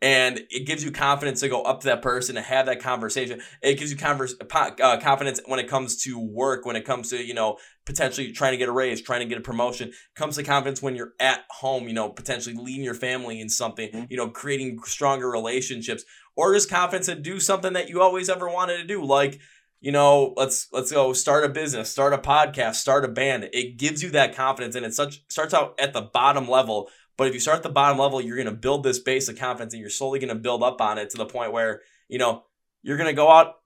[0.00, 3.40] and it gives you confidence to go up to that person to have that conversation
[3.62, 7.24] it gives you converse, uh, confidence when it comes to work when it comes to
[7.24, 10.36] you know potentially trying to get a raise trying to get a promotion it comes
[10.36, 14.04] to confidence when you're at home you know potentially leading your family in something mm-hmm.
[14.08, 16.04] you know creating stronger relationships
[16.38, 19.04] or just confidence to do something that you always ever wanted to do.
[19.04, 19.40] Like
[19.80, 23.50] you know let's let's go start a business start a podcast start a band.
[23.52, 26.88] It gives you that confidence and it such starts out at the bottom level.
[27.16, 29.36] But if you start at the bottom level, you're going to build this base of
[29.36, 32.16] confidence and you're slowly going to build up on it to the point where, you
[32.16, 32.44] know,
[32.84, 33.56] you're going to go out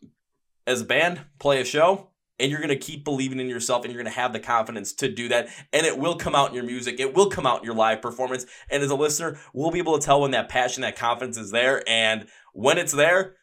[0.67, 2.09] as a band, play a show,
[2.43, 4.93] and you're going to keep believing in yourself and you're going to have the confidence
[4.95, 5.49] to do that.
[5.73, 8.03] And it will come out in your music, it will come out in your live
[8.03, 8.45] performance.
[8.69, 11.53] And as a listener, we'll be able to tell when that passion, that confidence is
[11.53, 11.89] there.
[11.89, 13.37] And when it's there,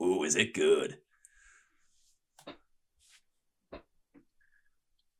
[0.00, 0.98] ooh, is it good?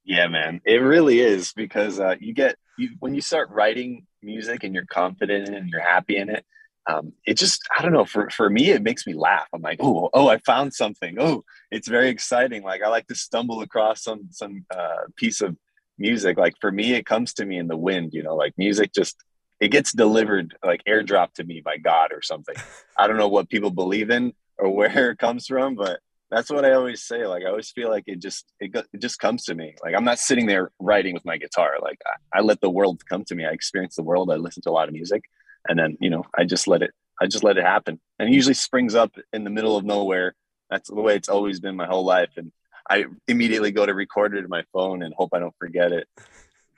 [0.05, 4.63] Yeah, man, it really is because uh, you get you when you start writing music
[4.63, 6.45] and you're confident and you're happy in it.
[6.87, 9.49] Um, it just I don't know for for me it makes me laugh.
[9.53, 11.17] I'm like oh oh I found something.
[11.19, 12.63] Oh, it's very exciting.
[12.63, 15.57] Like I like to stumble across some some uh, piece of
[15.99, 16.37] music.
[16.37, 18.13] Like for me, it comes to me in the wind.
[18.13, 19.17] You know, like music just
[19.61, 22.57] it gets delivered like airdrop to me by God or something.
[22.99, 26.65] I don't know what people believe in or where it comes from, but that's what
[26.65, 27.27] I always say.
[27.27, 29.75] Like I always feel like it just it, it just comes to me.
[29.83, 31.77] Like I'm not sitting there writing with my guitar.
[31.81, 33.45] Like I, I let the world come to me.
[33.45, 34.31] I experience the world.
[34.31, 35.23] I listen to a lot of music,
[35.69, 36.93] and then you know I just let it.
[37.21, 38.01] I just let it happen.
[38.19, 40.35] And it usually springs up in the middle of nowhere.
[40.71, 42.31] That's the way it's always been my whole life.
[42.37, 42.51] And
[42.91, 46.09] I immediately go to record it in my phone and hope I don't forget it.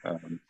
[0.05, 0.41] Um,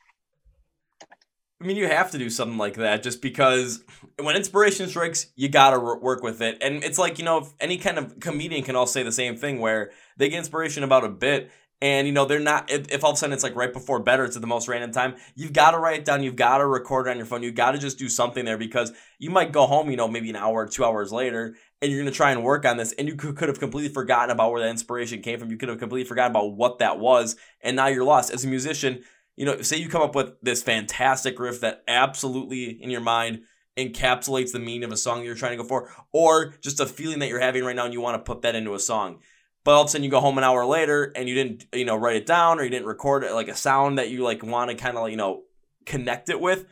[1.61, 3.83] I mean, you have to do something like that just because
[4.20, 6.59] when inspiration strikes, you gotta work with it.
[6.61, 9.59] And it's like, you know, any kind of comedian can all say the same thing
[9.59, 11.51] where they get inspiration about a bit
[11.83, 14.01] and, you know, they're not, if, if all of a sudden it's like right before
[14.01, 16.23] bed or it's at the most random time, you've got to write it down.
[16.23, 17.43] You've got to record it on your phone.
[17.43, 20.31] You've got to just do something there because you might go home, you know, maybe
[20.31, 22.93] an hour or two hours later and you're going to try and work on this
[22.93, 25.51] and you could, have completely forgotten about where that inspiration came from.
[25.51, 27.37] You could have completely forgotten about what that was.
[27.61, 28.33] And now you're lost.
[28.33, 29.03] As a musician,
[29.37, 33.43] you know, say you come up with this fantastic riff that absolutely in your mind
[33.77, 37.19] encapsulates the meaning of a song you're trying to go for, or just a feeling
[37.19, 39.21] that you're having right now and you want to put that into a song.
[39.66, 41.85] But all of a sudden you go home an hour later and you didn't, you
[41.85, 44.44] know, write it down or you didn't record it like a sound that you like
[44.44, 45.42] want to kind of, you know,
[45.85, 46.64] connect it with.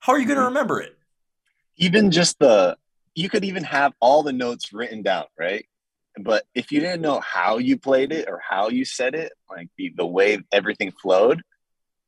[0.00, 0.48] How are you going to mm-hmm.
[0.48, 0.94] remember it?
[1.78, 2.76] Even just the,
[3.14, 5.64] you could even have all the notes written down, right?
[6.20, 9.68] But if you didn't know how you played it or how you said it, like
[9.78, 11.40] the, the way everything flowed,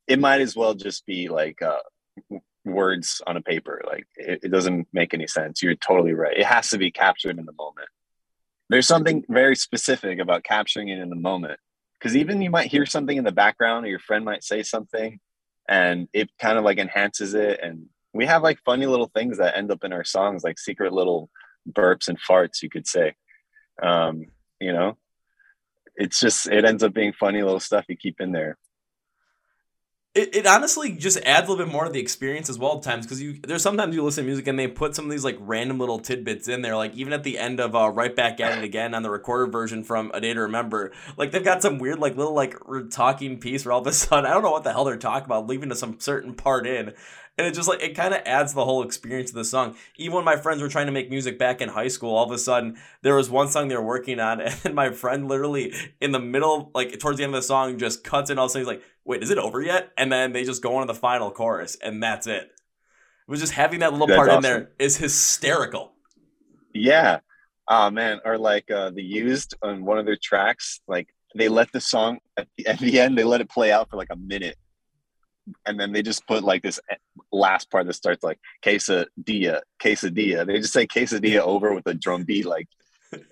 [0.07, 1.79] it might as well just be like uh,
[2.67, 3.81] words on a paper.
[3.87, 5.63] Like it, it doesn't make any sense.
[5.63, 6.37] You're totally right.
[6.37, 7.89] It has to be captured in the moment.
[8.71, 11.59] There's something very specific about capturing it in the moment
[11.99, 15.21] because even you might hear something in the background or your friend might say something
[15.69, 19.57] and it kind of like enhances it and we have like funny little things that
[19.57, 21.31] end up in our songs like secret little
[21.71, 23.15] burps and farts you could say.
[23.83, 24.27] Um
[24.61, 24.97] you know?
[25.97, 28.57] It's just it ends up being funny little stuff you keep in there
[30.15, 32.83] it, it honestly just adds a little bit more to the experience as well at
[32.85, 35.25] times because you there's sometimes you listen to music and they put some of these
[35.25, 38.39] like random little tidbits in there like even at the end of uh, right back
[38.39, 41.63] at it again on the recorded version from a day to remember like they've got
[41.63, 42.57] some weird like little like
[42.91, 45.25] talking piece where all of a sudden i don't know what the hell they're talking
[45.25, 46.93] about leaving to some certain part in
[47.37, 49.77] and it just like it kind of adds the whole experience of the song.
[49.97, 52.31] Even when my friends were trying to make music back in high school, all of
[52.31, 56.13] a sudden there was one song they were working on, and my friend literally in
[56.13, 58.53] the middle, like towards the end of the song, just cuts in all of a
[58.53, 60.93] sudden he's like, "Wait, is it over yet?" And then they just go on to
[60.93, 62.45] the final chorus, and that's it.
[62.45, 64.39] It was just having that little that's part awesome.
[64.39, 65.93] in there is hysterical.
[66.73, 67.21] Yeah.
[67.69, 71.73] Oh man, or like uh, the used on one of their tracks, like they let
[71.73, 74.17] the song at the, at the end, they let it play out for like a
[74.17, 74.57] minute
[75.67, 76.97] and then they just put like this eh,
[77.33, 80.47] last part that starts like quesadilla, quesadilla.
[80.47, 82.47] They just say quesadilla over with a drum beat.
[82.47, 82.69] Like,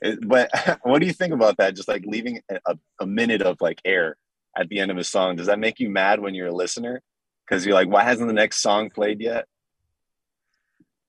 [0.03, 0.51] eh, but
[0.83, 1.77] what do you think about that?
[1.77, 4.17] Just like leaving a, a minute of like air
[4.57, 5.37] at the end of a song.
[5.37, 7.01] Does that make you mad when you're a listener?
[7.47, 9.47] Because you're like, why hasn't the next song played yet?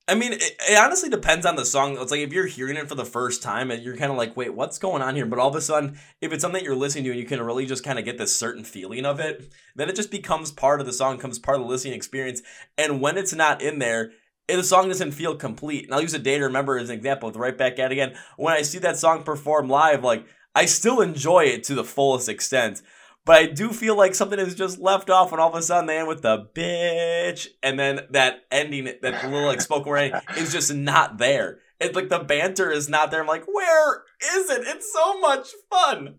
[0.05, 1.97] I mean, it, it, honestly depends on the song.
[1.97, 4.35] It's like if you're hearing it for the first time and you're kind of like,
[4.35, 5.25] wait, what's going on here?
[5.25, 7.65] But all of a sudden, if it's something you're listening to and you can really
[7.65, 10.85] just kind of get this certain feeling of it, then it just becomes part of
[10.85, 12.41] the song, becomes part of the listening experience.
[12.77, 14.11] And when it's not in there,
[14.49, 15.85] the song doesn't feel complete.
[15.85, 18.13] And I'll use a day to remember as an example with Right Back At Again.
[18.35, 22.27] When I see that song perform live, like, I still enjoy it to the fullest
[22.27, 22.81] extent.
[23.25, 25.85] But I do feel like something is just left off when all of a sudden
[25.85, 30.51] they end with the bitch, and then that ending, that little like spoken word is
[30.51, 31.59] just not there.
[31.79, 33.21] It's like the banter is not there.
[33.21, 34.03] I'm like, where
[34.35, 34.63] is it?
[34.65, 36.15] It's so much fun.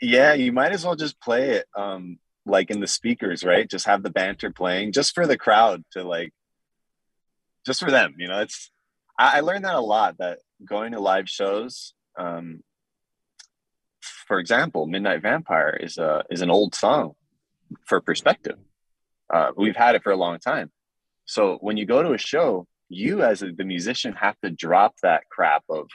[0.00, 3.68] Yeah, you might as well just play it um like in the speakers, right?
[3.68, 6.32] Just have the banter playing just for the crowd to like
[7.66, 8.40] just for them, you know.
[8.40, 8.70] It's
[9.18, 12.62] I, I learned that a lot that going to live shows um
[14.32, 17.12] for example, Midnight Vampire is a is an old song
[17.84, 18.56] for perspective.
[19.28, 20.72] Uh, we've had it for a long time.
[21.26, 24.94] So when you go to a show, you as a, the musician have to drop
[25.02, 25.90] that crap of,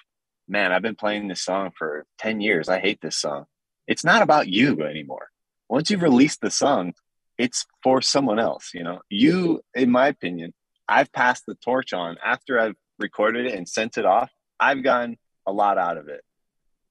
[0.47, 2.69] man, I've been playing this song for 10 years.
[2.69, 3.45] I hate this song.
[3.87, 5.29] It's not about you anymore.
[5.67, 6.93] Once you've released the song,
[7.39, 8.69] it's for someone else.
[8.71, 10.53] You know, you, in my opinion,
[10.87, 14.29] I've passed the torch on after I've recorded it and sent it off.
[14.59, 16.21] I've gotten a lot out of it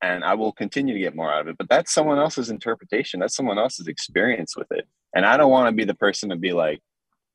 [0.02, 1.58] and I will continue to get more out of it.
[1.58, 3.20] But that's someone else's interpretation.
[3.20, 4.86] That's someone else's experience with it.
[5.14, 6.80] And I don't want to be the person to be like,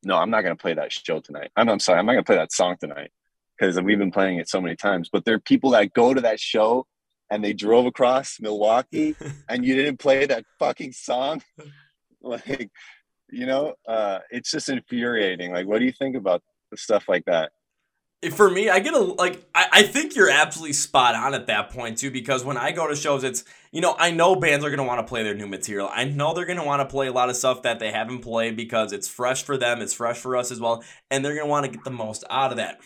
[0.03, 1.51] no, I'm not going to play that show tonight.
[1.55, 3.11] I'm, I'm sorry, I'm not going to play that song tonight
[3.57, 5.09] because we've been playing it so many times.
[5.11, 6.85] But there are people that go to that show
[7.29, 9.15] and they drove across Milwaukee
[9.49, 11.41] and you didn't play that fucking song.
[12.21, 12.69] like,
[13.29, 15.51] you know, uh, it's just infuriating.
[15.51, 17.51] Like, what do you think about the stuff like that?
[18.29, 21.71] For me, I get a like I, I think you're absolutely spot on at that
[21.71, 24.69] point too, because when I go to shows, it's you know, I know bands are
[24.69, 25.89] gonna want to play their new material.
[25.91, 28.55] I know they're gonna want to play a lot of stuff that they haven't played
[28.55, 31.65] because it's fresh for them, it's fresh for us as well, and they're gonna want
[31.65, 32.79] to get the most out of that.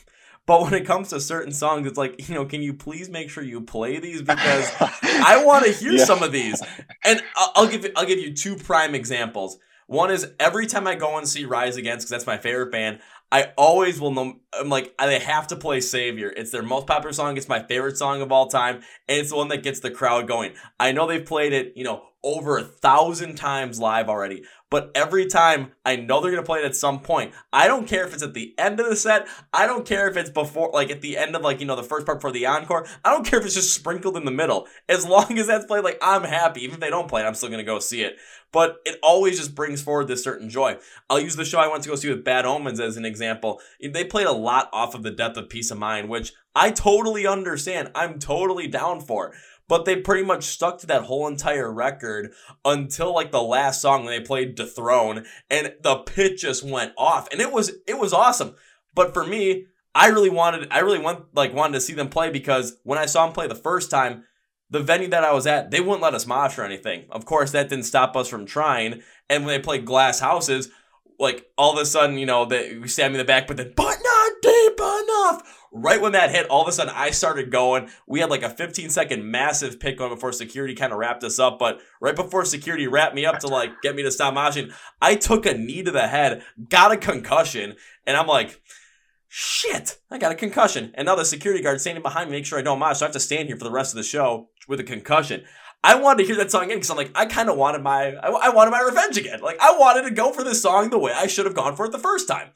[0.45, 3.30] But when it comes to certain songs, it's like, you know, can you please make
[3.30, 4.71] sure you play these because
[5.04, 6.06] I want to hear yeah.
[6.06, 6.62] some of these.
[7.04, 9.58] And I'll, I'll give I'll give you two prime examples.
[9.88, 13.00] One is every time I go and see Rise Against, because that's my favorite band,
[13.31, 14.39] I always will know.
[14.53, 16.29] I'm like, they have to play Savior.
[16.29, 17.38] It's their most popular song.
[17.38, 18.77] It's my favorite song of all time.
[19.07, 20.53] And it's the one that gets the crowd going.
[20.79, 24.43] I know they've played it, you know, over a thousand times live already.
[24.75, 27.33] But every time I know they're going to play it at some point.
[27.53, 29.25] I don't care if it's at the end of the set.
[29.53, 31.81] I don't care if it's before, like at the end of like, you know, the
[31.81, 32.85] first part for the encore.
[33.05, 34.67] I don't care if it's just sprinkled in the middle.
[34.89, 36.65] As long as that's played, like I'm happy.
[36.65, 38.17] Even if they don't play it, I'm still going to go see it
[38.51, 40.77] but it always just brings forward this certain joy.
[41.09, 43.59] I'll use the show I went to go see with Bad Omens as an example.
[43.81, 47.27] They played a lot off of the death of Peace of Mind, which I totally
[47.27, 47.91] understand.
[47.93, 49.33] I'm totally down for.
[49.67, 54.06] But they pretty much stuck to that whole entire record until like the last song
[54.06, 57.28] when they played Dethrone and the pitch just went off.
[57.32, 58.56] And it was it was awesome.
[58.93, 62.30] But for me, I really wanted I really want like wanted to see them play
[62.30, 64.25] because when I saw them play the first time,
[64.69, 67.06] the venue that I was at, they wouldn't let us mosh or anything.
[67.10, 69.01] Of course, that didn't stop us from trying.
[69.30, 70.69] And when they played Glass Houses,
[71.19, 73.73] like all of a sudden, you know, they stabbed me in the back, but then,
[73.75, 75.64] but not deep enough.
[75.77, 77.89] Right when that hit, all of a sudden I started going.
[78.07, 81.38] We had like a 15 second massive pick on before security kind of wrapped us
[81.38, 81.59] up.
[81.59, 85.15] But right before security wrapped me up to like get me to stop moshing, I
[85.15, 87.75] took a knee to the head, got a concussion,
[88.07, 88.61] and I'm like,
[89.27, 90.93] shit, I got a concussion.
[90.93, 92.99] And now the security guard standing behind me, make sure I don't mosh.
[92.99, 95.43] So I have to stand here for the rest of the show with a concussion.
[95.83, 98.13] I wanted to hear that song again because I'm like, I kind of wanted my,
[98.13, 99.41] I, I, wanted my revenge again.
[99.41, 101.85] Like I wanted to go for this song the way I should have gone for
[101.85, 102.51] it the first time,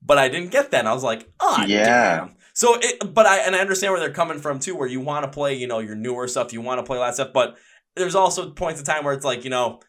[0.00, 0.78] but I didn't get that.
[0.78, 2.16] And I was like, oh yeah.
[2.16, 2.36] Damn.
[2.56, 5.24] So it, but I and I understand where they're coming from too, where you want
[5.24, 7.58] to play, you know, your newer stuff, you want to play that stuff, but
[7.96, 9.80] there's also points of time where it's like, you know,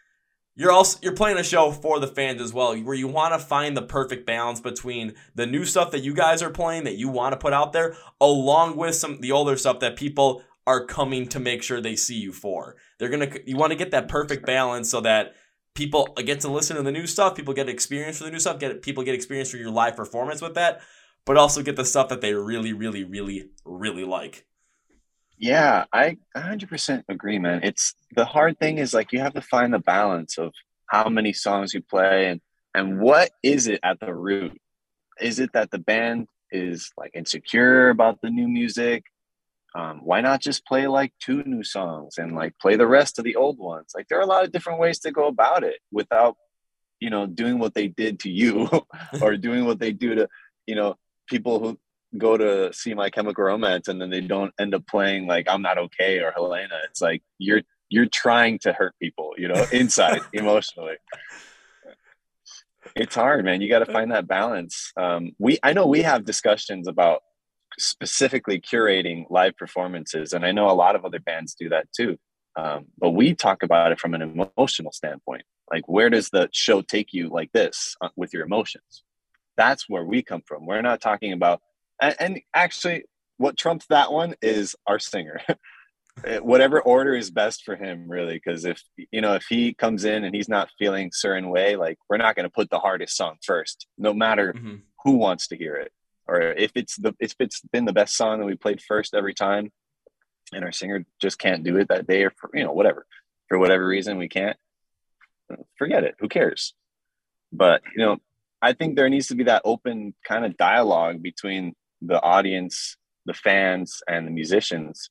[0.53, 3.39] you're also you're playing a show for the fans as well where you want to
[3.39, 7.07] find the perfect balance between the new stuff that you guys are playing that you
[7.07, 11.25] want to put out there along with some the older stuff that people are coming
[11.29, 12.75] to make sure they see you for.
[12.99, 15.35] They're gonna you want to get that perfect balance so that
[15.73, 18.59] people get to listen to the new stuff people get experience for the new stuff
[18.59, 20.81] get people get experience for your live performance with that
[21.27, 24.47] but also get the stuff that they really really really really like
[25.37, 27.61] yeah, I 100% agree, man.
[27.63, 30.51] It's the hard thing is like you have to find the balance of
[30.87, 32.41] how many songs you play and
[32.73, 34.59] and what is it at the root?
[35.21, 39.03] Is it that the band is like insecure about the new music?
[39.75, 43.25] Um, why not just play like two new songs and like play the rest of
[43.25, 43.91] the old ones?
[43.95, 46.35] Like there are a lot of different ways to go about it without,
[46.99, 48.69] you know, doing what they did to you
[49.21, 50.29] or doing what they do to,
[50.65, 50.95] you know,
[51.27, 51.77] people who
[52.17, 55.61] go to see my chemical romance and then they don't end up playing like i'm
[55.61, 56.75] not okay or helena.
[56.89, 60.95] It's like you're you're trying to hurt people you know inside emotionally.
[62.95, 63.61] It's hard man.
[63.61, 64.91] You got to find that balance.
[64.97, 67.21] Um, we i know we have discussions about
[67.77, 72.17] specifically curating live performances and i know a lot of other bands do that too.
[72.55, 75.43] Um, but we talk about it from an emotional standpoint.
[75.71, 79.03] Like where does the show take you like this uh, with your emotions
[79.57, 81.61] that's where we come from we're not talking about
[82.01, 83.03] and, and actually,
[83.37, 85.39] what trumps that one is our singer.
[86.41, 88.35] Whatever order is best for him, really.
[88.35, 91.99] Because if you know, if he comes in and he's not feeling certain way, like
[92.09, 94.77] we're not going to put the hardest song first, no matter mm-hmm.
[95.03, 95.91] who wants to hear it,
[96.27, 99.35] or if it's the if it's been the best song that we played first every
[99.35, 99.71] time,
[100.51, 103.05] and our singer just can't do it that day, or for, you know, whatever,
[103.47, 104.57] for whatever reason we can't,
[105.77, 106.15] forget it.
[106.19, 106.73] Who cares?
[107.53, 108.17] But you know,
[108.61, 113.33] I think there needs to be that open kind of dialogue between the audience, the
[113.33, 115.09] fans, and the musicians.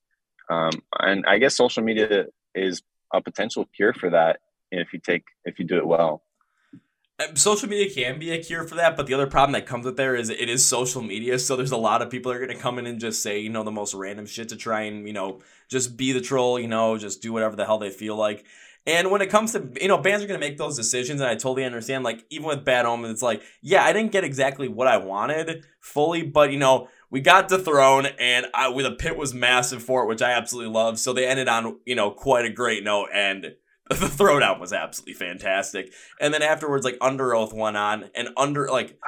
[0.50, 2.82] Um, and I guess social media is
[3.12, 4.40] a potential cure for that
[4.70, 6.22] if you take if you do it well.
[7.18, 9.86] Um, social media can be a cure for that, but the other problem that comes
[9.86, 11.38] with there is it is social media.
[11.38, 13.38] So there's a lot of people that are going to come in and just say,
[13.38, 15.40] you know, the most random shit to try and, you know,
[15.70, 18.44] just be the troll, you know, just do whatever the hell they feel like.
[18.86, 21.34] And when it comes to, you know, bands are to make those decisions, and I
[21.34, 22.04] totally understand.
[22.04, 25.64] Like, even with Bad Omens, it's like, yeah, I didn't get exactly what I wanted
[25.80, 30.08] fully, but, you know, we got Dethrone, and I, the pit was massive for it,
[30.08, 31.00] which I absolutely love.
[31.00, 33.54] So they ended on, you know, quite a great note, and
[33.88, 35.92] the throwdown was absolutely fantastic.
[36.20, 38.98] And then afterwards, like, Underoath went on, and under, like,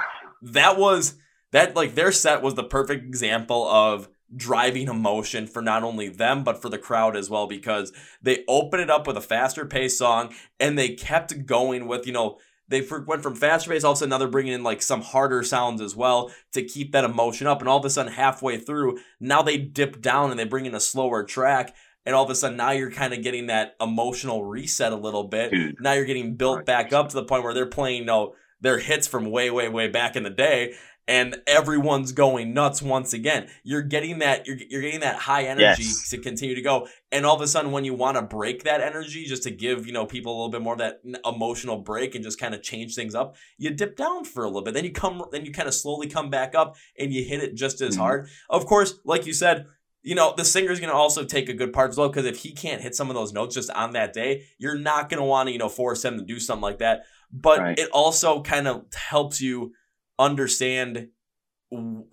[0.41, 1.15] that was,
[1.51, 6.43] that, like, their set was the perfect example of driving emotion for not only them
[6.43, 9.97] but for the crowd as well because they open it up with a faster pace
[9.97, 13.97] song and they kept going with you know they went from faster pace all of
[13.97, 17.03] a sudden now they're bringing in like some harder sounds as well to keep that
[17.03, 20.45] emotion up and all of a sudden halfway through now they dip down and they
[20.45, 21.75] bring in a slower track
[22.05, 25.23] and all of a sudden now you're kind of getting that emotional reset a little
[25.23, 25.75] bit Dude.
[25.79, 28.77] now you're getting built back up to the point where they're playing you know their
[28.77, 30.75] hits from way way way back in the day
[31.09, 33.49] and everyone's going nuts once again.
[33.63, 36.09] You're getting that you're, you're getting that high energy yes.
[36.11, 36.87] to continue to go.
[37.11, 39.87] And all of a sudden when you want to break that energy just to give,
[39.87, 42.61] you know, people a little bit more of that emotional break and just kind of
[42.61, 44.75] change things up, you dip down for a little bit.
[44.75, 47.55] Then you come then you kind of slowly come back up and you hit it
[47.55, 48.01] just as mm-hmm.
[48.01, 48.29] hard.
[48.47, 49.65] Of course, like you said,
[50.03, 52.37] you know, the singer's going to also take a good part as well because if
[52.37, 55.25] he can't hit some of those notes just on that day, you're not going to
[55.25, 57.01] want to, you know, force him to do something like that.
[57.31, 57.79] But right.
[57.79, 59.73] it also kind of helps you
[60.19, 61.09] understand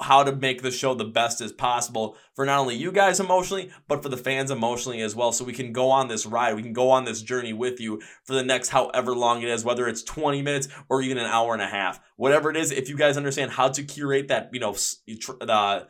[0.02, 3.70] how to make the show the best as possible for not only you guys emotionally,
[3.88, 5.32] but for the fans emotionally as well.
[5.32, 8.02] So we can go on this ride, we can go on this journey with you
[8.24, 11.54] for the next however long it is, whether it's 20 minutes or even an hour
[11.54, 12.70] and a half, whatever it is.
[12.70, 14.72] If you guys understand how to curate that, you know,
[15.07, 15.88] the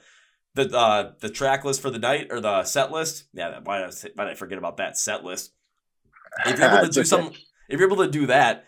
[0.54, 3.88] the uh, the track list for the night or the set list, yeah, why did
[3.88, 5.52] I, why did I forget about that set list?
[6.46, 7.32] If you're able to do some,
[7.68, 8.64] if you're able to do that,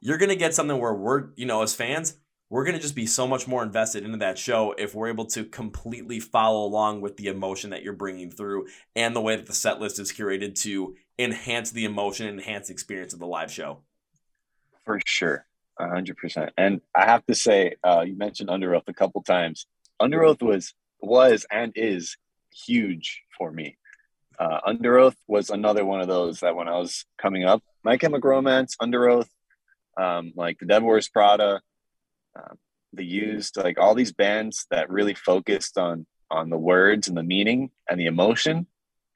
[0.00, 2.16] you're gonna get something where we're, you know, as fans,
[2.48, 5.26] we're going to just be so much more invested into that show if we're able
[5.26, 9.46] to completely follow along with the emotion that you're bringing through and the way that
[9.46, 13.50] the set list is curated to enhance the emotion enhance the experience of the live
[13.50, 13.80] show.
[14.84, 15.46] For sure.
[15.80, 16.50] 100%.
[16.56, 19.66] And I have to say, uh, you mentioned Underoath a couple times.
[20.00, 22.16] Underoath was was and is
[22.66, 23.76] huge for me.
[24.38, 28.30] Uh, Underoath was another one of those that when I was coming up, My Chemical
[28.30, 29.28] Romance, Underoath,
[29.98, 31.60] um, like the Wears Prada,
[32.36, 32.58] um,
[32.92, 37.22] the used like all these bands that really focused on on the words and the
[37.22, 38.66] meaning and the emotion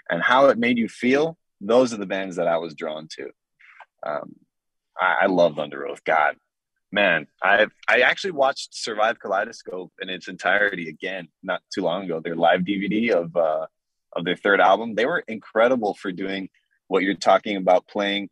[0.09, 1.37] and how it made you feel.
[1.61, 3.31] Those are the bands that i was drawn to.
[4.03, 4.37] Um,
[4.99, 6.37] I, I loved underoath god
[6.93, 12.19] man i i actually watched survive kaleidoscope in its entirety again not too long ago
[12.19, 13.67] their live dvd of uh
[14.13, 14.95] of their third album.
[14.95, 16.49] They were incredible for doing
[16.89, 18.29] what you're talking about playing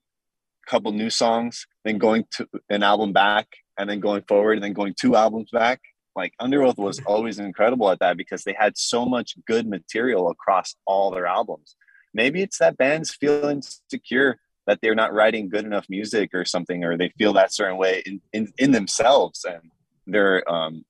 [0.66, 3.46] a couple new songs then going to an album back
[3.78, 5.80] and then going forward and then going two albums back
[6.18, 10.74] like underoath was always incredible at that because they had so much good material across
[10.84, 11.76] all their albums.
[12.12, 16.84] Maybe it's that band's feeling secure that they're not writing good enough music or something
[16.84, 19.70] or they feel that certain way in, in, in themselves and
[20.06, 20.84] they're um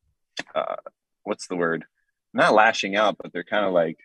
[0.55, 0.77] uh,
[1.25, 1.85] what's the word?
[2.33, 3.99] Not lashing out but they're kind of like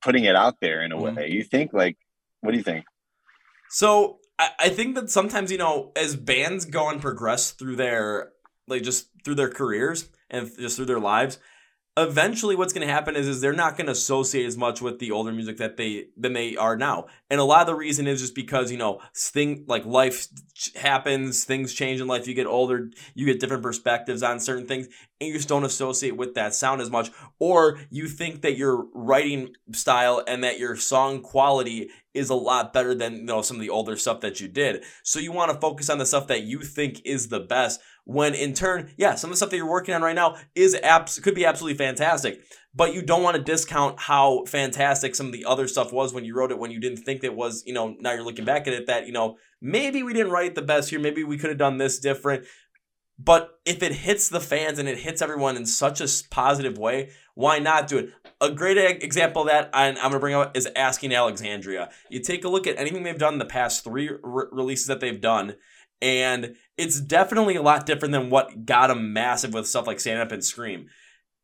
[0.00, 1.16] putting it out there in a mm-hmm.
[1.16, 1.30] way.
[1.30, 1.98] You think like
[2.40, 2.86] what do you think?
[3.68, 8.32] So I, I think that sometimes, you know, as bands go and progress through their
[8.66, 11.38] like just through their careers and just through their lives,
[11.98, 14.98] eventually what's going to happen is, is they're not going to associate as much with
[14.98, 17.06] the older music that they than they are now.
[17.30, 20.26] And a lot of the reason is just because you know thing like life
[20.76, 24.88] happens things change in life you get older you get different perspectives on certain things
[25.20, 27.10] and you just don't associate with that sound as much.
[27.38, 32.72] Or you think that your writing style and that your song quality is a lot
[32.72, 34.84] better than you know some of the older stuff that you did.
[35.02, 38.34] So you want to focus on the stuff that you think is the best when
[38.34, 41.18] in turn, yeah, some of the stuff that you're working on right now is abs-
[41.18, 42.42] could be absolutely fantastic,
[42.74, 46.24] but you don't want to discount how fantastic some of the other stuff was when
[46.24, 48.66] you wrote it when you didn't think it was, you know, now you're looking back
[48.66, 51.50] at it that, you know, maybe we didn't write the best here, maybe we could
[51.50, 52.46] have done this different.
[53.18, 57.10] But if it hits the fans and it hits everyone in such a positive way,
[57.34, 58.10] why not do it?
[58.40, 61.90] A great example of that I'm going to bring up is Asking Alexandria.
[62.08, 65.00] You take a look at anything they've done in the past three re- releases that
[65.00, 65.56] they've done,
[66.00, 70.20] and it's definitely a lot different than what got them massive with stuff like Stand
[70.20, 70.86] Up and Scream.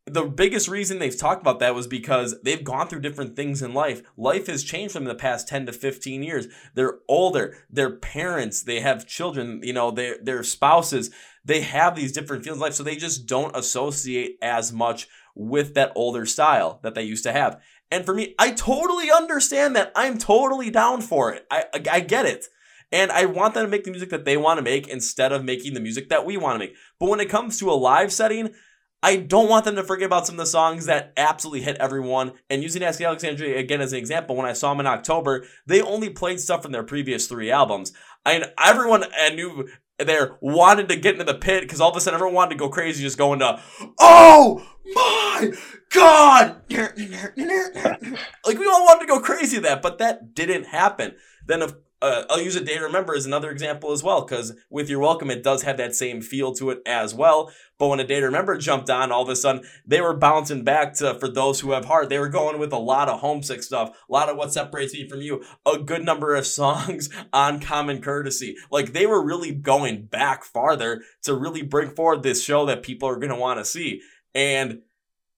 [0.07, 3.73] The biggest reason they've talked about that was because they've gone through different things in
[3.73, 4.03] life.
[4.19, 6.47] Life has changed in the past 10 to 15 years.
[6.75, 11.11] They're older, they're parents, they have children, you know, they're, they're spouses.
[11.43, 15.75] They have these different feelings in life, so they just don't associate as much with
[15.75, 17.61] that older style that they used to have.
[17.91, 19.93] And for me, I totally understand that.
[19.95, 21.47] I'm totally down for it.
[21.51, 22.47] I, I get it.
[22.95, 25.45] And I want them to make the music that they want to make instead of
[25.45, 26.77] making the music that we want to make.
[27.01, 28.55] But when it comes to a live setting,
[29.03, 32.35] I don't want them to forget about some of the songs that absolutely hit everyone.
[32.49, 35.83] And using Asking Alexandria again as an example, when I saw them in October, they
[35.83, 37.93] only played stuff from their previous three albums.
[38.25, 39.69] And everyone I knew
[39.99, 42.59] there wanted to get into the pit because all of a sudden everyone wanted to
[42.59, 43.61] go crazy, just going to,
[43.99, 44.65] oh
[44.95, 45.53] my
[45.91, 51.17] god, like we all wanted to go crazy that, but that didn't happen.
[51.47, 54.55] Then of uh, I'll use a day to remember as another example as well, because
[54.69, 57.51] with You're Welcome, it does have that same feel to it as well.
[57.79, 60.65] But when a day to remember jumped on, all of a sudden they were bouncing
[60.65, 62.11] back to for those who have heart.
[62.11, 65.09] They were going with a lot of homesick stuff, a lot of what separates me
[65.09, 68.55] from you, a good number of songs on common courtesy.
[68.71, 73.09] Like they were really going back farther to really bring forward this show that people
[73.09, 74.03] are gonna want to see.
[74.35, 74.83] And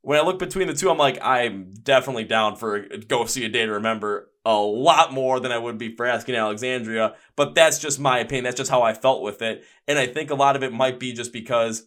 [0.03, 3.49] when I look between the two, I'm like, I'm definitely down for go see a
[3.49, 7.17] day to remember a lot more than I would be for asking Alexandria.
[7.35, 8.45] But that's just my opinion.
[8.45, 9.65] That's just how I felt with it.
[9.89, 11.85] And I think a lot of it might be just because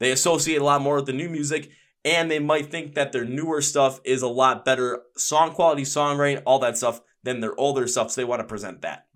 [0.00, 1.70] they associate a lot more with the new music
[2.04, 6.42] and they might think that their newer stuff is a lot better song quality, songwriting,
[6.44, 8.10] all that stuff than their older stuff.
[8.10, 9.06] So they want to present that.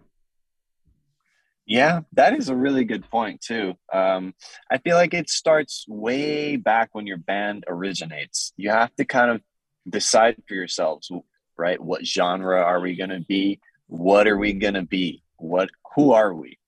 [1.66, 3.74] Yeah, that is a really good point too.
[3.92, 4.34] Um,
[4.70, 8.52] I feel like it starts way back when your band originates.
[8.56, 9.40] You have to kind of
[9.88, 11.10] decide for yourselves,
[11.56, 11.80] right?
[11.80, 13.60] What genre are we going to be?
[13.86, 15.22] What are we going to be?
[15.36, 16.58] What who are we?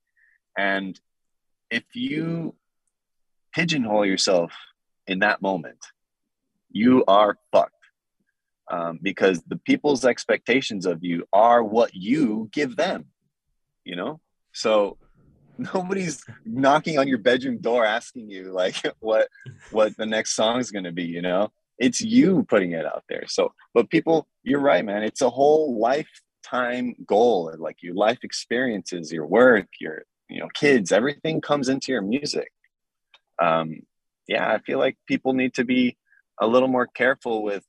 [0.56, 0.98] And
[1.70, 2.54] if you
[3.54, 4.52] pigeonhole yourself
[5.06, 5.78] in that moment,
[6.70, 7.72] you are fucked.
[8.68, 13.06] Um, because the people's expectations of you are what you give them,
[13.84, 14.20] you know?
[14.52, 14.98] So
[15.58, 19.28] nobody's knocking on your bedroom door asking you like what
[19.70, 21.52] what the next song is going to be, you know?
[21.78, 23.24] It's you putting it out there.
[23.26, 25.02] So, but people, you're right, man.
[25.02, 30.92] It's a whole lifetime goal, like your life experiences, your work, your you know, kids,
[30.92, 32.50] everything comes into your music.
[33.40, 33.82] Um,
[34.26, 35.96] yeah, I feel like people need to be
[36.40, 37.64] a little more careful with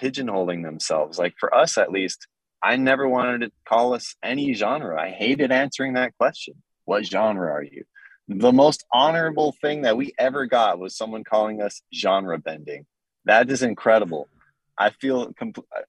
[0.00, 1.18] pigeonholing themselves.
[1.18, 2.26] Like for us, at least,
[2.62, 5.00] I never wanted to call us any genre.
[5.00, 6.54] I hated answering that question.
[6.84, 7.84] What genre are you?
[8.28, 12.86] The most honorable thing that we ever got was someone calling us genre bending.
[13.24, 14.28] That is incredible.
[14.78, 15.32] I feel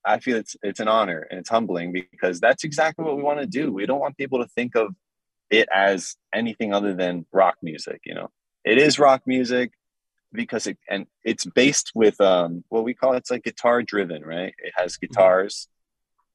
[0.06, 3.40] I feel it's it's an honor and it's humbling because that's exactly what we want
[3.40, 3.72] to do.
[3.72, 4.94] We don't want people to think of
[5.50, 8.30] it as anything other than rock music, you know.
[8.66, 9.72] It is rock music
[10.34, 14.54] because it and it's based with um what we call it's like guitar driven, right?
[14.58, 15.08] It has mm-hmm.
[15.08, 15.68] guitars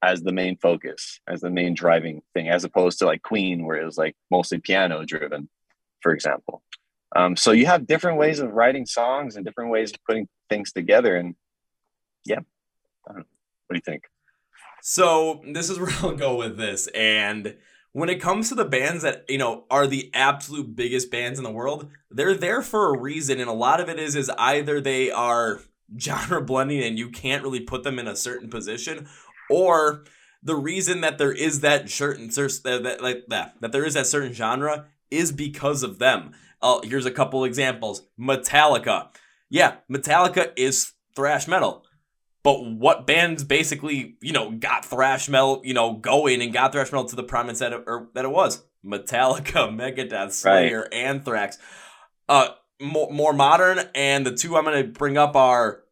[0.03, 3.76] as the main focus, as the main driving thing, as opposed to like Queen, where
[3.76, 5.49] it was like mostly piano driven,
[6.01, 6.62] for example.
[7.16, 10.72] Um, so you have different ways of writing songs and different ways of putting things
[10.72, 11.16] together.
[11.16, 11.34] And
[12.24, 12.40] yeah,
[13.04, 13.24] what
[13.70, 14.04] do you think?
[14.82, 16.88] So this is where I'll go with this.
[16.88, 17.56] And
[17.92, 21.44] when it comes to the bands that you know are the absolute biggest bands in
[21.44, 24.80] the world, they're there for a reason, and a lot of it is is either
[24.80, 25.61] they are
[25.98, 29.09] genre blending and you can't really put them in a certain position,
[29.50, 30.04] or
[30.42, 34.32] the reason that there is that certain that like that that there is that certain
[34.32, 36.32] genre is because of them.
[36.61, 38.02] Uh, here's a couple examples.
[38.18, 39.09] Metallica.
[39.48, 41.84] Yeah, Metallica is thrash metal.
[42.42, 46.92] But what bands basically, you know, got thrash metal, you know, going and got thrash
[46.92, 48.64] metal to the prominence that it, or, that it was?
[48.84, 50.94] Metallica, Megadeth, Slayer, right.
[50.94, 51.59] Anthrax.
[52.28, 52.50] Uh,
[52.80, 55.82] more, more modern, and the two I'm going to bring up are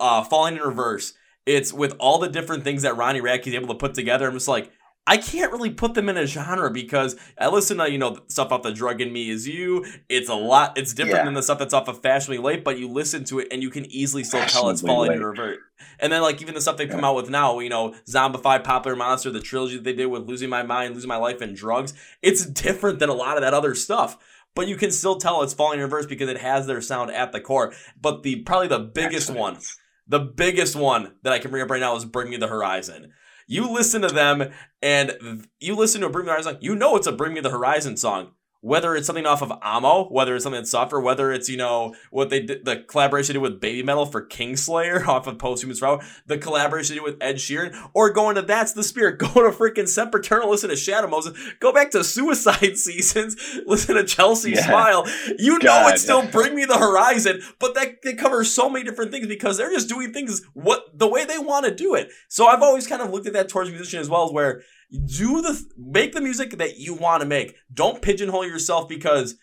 [0.00, 1.14] uh, Falling in Reverse.
[1.46, 4.26] It's with all the different things that Ronnie Radke is able to put together.
[4.26, 4.72] I'm just like,
[5.06, 8.50] I can't really put them in a genre because I listen to, you know, stuff
[8.52, 9.84] off the Drug in Me Is You.
[10.08, 11.24] It's a lot, it's different yeah.
[11.26, 13.68] than the stuff that's off of Fashionably Late, but you listen to it and you
[13.68, 15.58] can easily still tell it's Falling in Reverse.
[16.00, 17.08] And then, like, even the stuff they come yeah.
[17.08, 20.48] out with now, you know, Zombified, Popular Monster, the trilogy that they did with Losing
[20.48, 21.92] My Mind, Losing My Life, and Drugs,
[22.22, 24.16] it's different than a lot of that other stuff.
[24.54, 27.32] But you can still tell it's falling in reverse because it has their sound at
[27.32, 27.74] the core.
[28.00, 29.40] But the probably the biggest Excellent.
[29.40, 29.58] one,
[30.06, 33.12] the biggest one that I can bring up right now is Bring Me the Horizon
[33.46, 34.50] you listen to them
[34.82, 37.34] and you listen to a Bring Me the Horizon, song, you know it's a Bring
[37.34, 38.32] Me the Horizon song
[38.64, 41.94] whether it's something off of Amo, whether it's something that's softer, whether it's, you know,
[42.10, 45.82] what they did, the collaboration they did with Baby Metal for Kingslayer off of Posthumous
[45.82, 49.28] Route, the collaboration they did with Ed Sheeran, or going to That's the Spirit, go
[49.28, 53.36] to freaking Sempiternal, listen to Shadow Moses, go back to Suicide Seasons,
[53.66, 54.66] listen to Chelsea yeah.
[54.66, 55.06] Smile.
[55.38, 55.64] You God.
[55.64, 59.26] know it's still Bring Me the Horizon, but that they cover so many different things
[59.26, 62.10] because they're just doing things what the way they want to do it.
[62.28, 65.42] So I've always kind of looked at that towards musician as well as where do
[65.42, 67.56] the make the music that you want to make.
[67.72, 69.36] Don't pigeonhole yourself because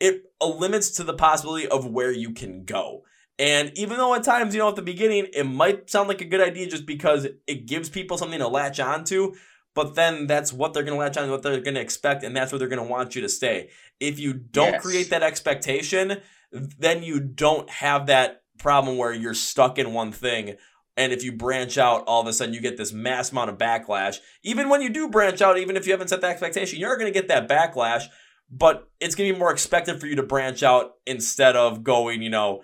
[0.00, 3.02] it limits to the possibility of where you can go.
[3.38, 6.26] And even though at times, you know, at the beginning, it might sound like a
[6.26, 9.34] good idea just because it gives people something to latch onto,
[9.74, 12.22] but then that's what they're going to latch on, to what they're going to expect,
[12.22, 13.68] and that's where they're going to want you to stay.
[14.00, 14.82] If you don't yes.
[14.82, 20.56] create that expectation, then you don't have that problem where you're stuck in one thing
[20.96, 23.58] and if you branch out, all of a sudden you get this mass amount of
[23.58, 24.16] backlash.
[24.42, 27.12] Even when you do branch out, even if you haven't set the expectation, you're going
[27.12, 28.04] to get that backlash,
[28.50, 32.22] but it's going to be more expected for you to branch out instead of going,
[32.22, 32.62] you know,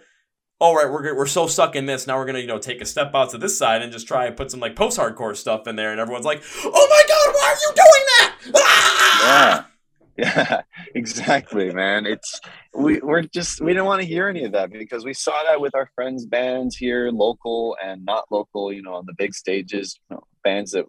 [0.61, 2.07] all right, we're, we're so stuck in this.
[2.07, 4.07] Now we're going to, you know, take a step out to this side and just
[4.07, 5.91] try and put some like post hardcore stuff in there.
[5.91, 8.37] And everyone's like, oh my God, why are you doing that?
[8.55, 9.57] Ah!
[9.57, 9.71] Yeah.
[10.16, 10.62] Yeah,
[10.94, 12.06] exactly, man.
[12.06, 12.40] It's
[12.74, 15.60] we we're just we didn't want to hear any of that because we saw that
[15.60, 18.72] with our friends' bands here, local and not local.
[18.72, 20.86] You know, on the big stages, you know, bands that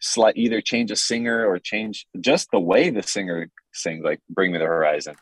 [0.00, 4.52] slight either change a singer or change just the way the singer sings, like "Bring
[4.52, 5.16] Me the Horizon."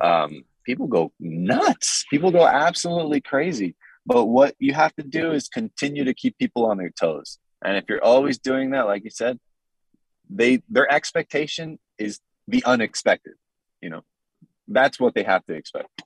[0.00, 2.04] Um, people go nuts.
[2.10, 3.74] People go absolutely crazy.
[4.06, 7.38] But what you have to do is continue to keep people on their toes.
[7.64, 9.38] And if you're always doing that, like you said,
[10.28, 13.34] they their expectation is the unexpected.
[13.80, 14.04] You know,
[14.68, 16.02] that's what they have to expect.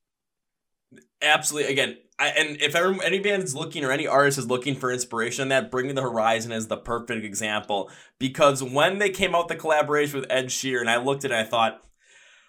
[1.23, 1.73] Absolutely.
[1.73, 4.91] Again, I, and if ever, any band is looking or any artist is looking for
[4.91, 7.91] inspiration, that Bring Me the Horizon is the perfect example.
[8.19, 11.47] Because when they came out the collaboration with Ed Sheeran, I looked at it and
[11.47, 11.83] I thought,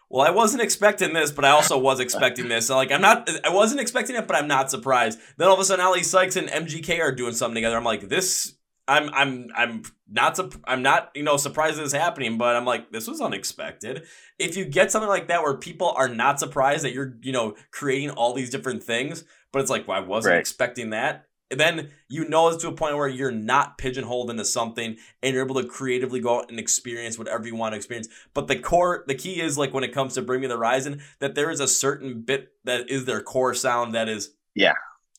[0.09, 2.69] well, I wasn't expecting this, but I also was expecting this.
[2.69, 5.19] Like, I'm not, I wasn't expecting it, but I'm not surprised.
[5.35, 7.75] Then all of a sudden, Oli Sykes and MGK are doing something together.
[7.75, 8.56] I'm like, this
[8.87, 12.91] I'm I'm I'm not I'm not you know surprised this is happening, but I'm like
[12.91, 14.03] this was unexpected.
[14.39, 17.55] If you get something like that where people are not surprised that you're you know
[17.71, 20.39] creating all these different things, but it's like well, I wasn't right.
[20.39, 21.25] expecting that.
[21.49, 25.43] then you know it's to a point where you're not pigeonholed into something and you're
[25.43, 28.07] able to creatively go out and experience whatever you want to experience.
[28.33, 31.01] But the core, the key is like when it comes to Bring Me the Horizon,
[31.19, 34.73] that there is a certain bit that is their core sound that is yeah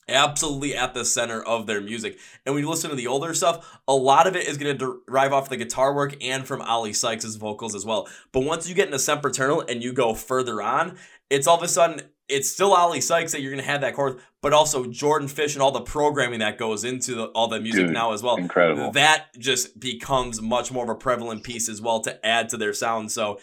[0.08, 2.18] absolutely at the center of their music.
[2.44, 5.00] And when you listen to the older stuff, a lot of it is going to
[5.06, 8.08] derive off the guitar work and from Oli Sykes' vocals as well.
[8.32, 10.96] But once you get into Sempiternal and you go further on,
[11.30, 13.94] it's all of a sudden it's still Oli Sykes that you're going to have that
[13.94, 17.60] chord, but also Jordan Fish and all the programming that goes into the, all the
[17.60, 18.36] music Dude, now as well.
[18.36, 18.92] Incredible.
[18.92, 22.74] That just becomes much more of a prevalent piece as well to add to their
[22.74, 23.10] sound.
[23.10, 23.40] So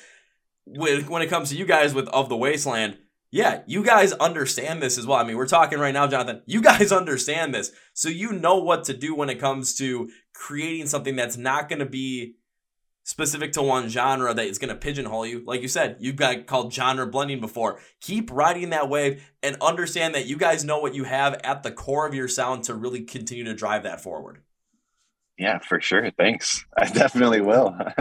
[0.66, 2.98] when it comes to you guys with Of the Wasteland,
[3.36, 5.18] yeah, you guys understand this as well.
[5.18, 6.42] I mean, we're talking right now, Jonathan.
[6.46, 7.74] You guys understand this.
[7.94, 11.80] So you know what to do when it comes to creating something that's not going
[11.80, 12.36] to be
[13.04, 15.44] specific to one genre that is going to pigeonhole you.
[15.46, 17.78] Like you said, you've got called genre blending before.
[18.00, 21.74] Keep riding that wave and understand that you guys know what you have at the
[21.74, 24.44] core of your sound to really continue to drive that forward.
[25.38, 26.10] Yeah, for sure.
[26.12, 26.64] Thanks.
[26.78, 27.76] I definitely will.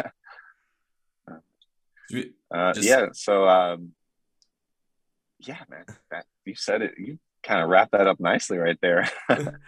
[1.28, 3.06] uh, Just, yeah.
[3.14, 3.94] So, um,
[5.46, 6.94] yeah, man, that you said it.
[6.98, 9.08] You kind of wrap that up nicely right there.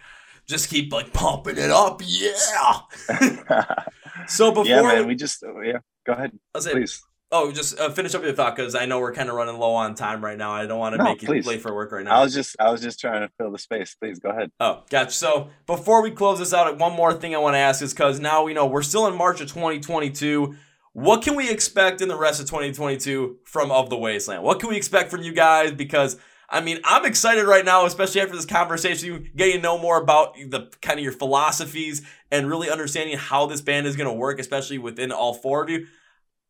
[0.47, 2.79] just keep like pumping it up, yeah.
[4.27, 7.01] so before yeah, man, we just uh, yeah, go ahead, say, please.
[7.29, 9.73] Oh, just uh, finish up your thought because I know we're kind of running low
[9.73, 10.53] on time right now.
[10.53, 12.11] I don't want to no, make you late for work right now.
[12.11, 13.95] I was just I was just trying to fill the space.
[13.95, 14.49] Please go ahead.
[14.61, 15.11] Oh, gotcha.
[15.11, 18.21] So before we close this out, one more thing I want to ask is because
[18.21, 20.55] now we know we're still in March of 2022.
[20.97, 24.41] What can we expect in the rest of 2022 from Of the Wasteland?
[24.41, 25.71] What can we expect from you guys?
[25.71, 26.17] Because
[26.49, 30.33] I mean, I'm excited right now, especially after this conversation, getting to know more about
[30.33, 34.39] the kind of your philosophies and really understanding how this band is going to work,
[34.39, 35.85] especially within all four of you.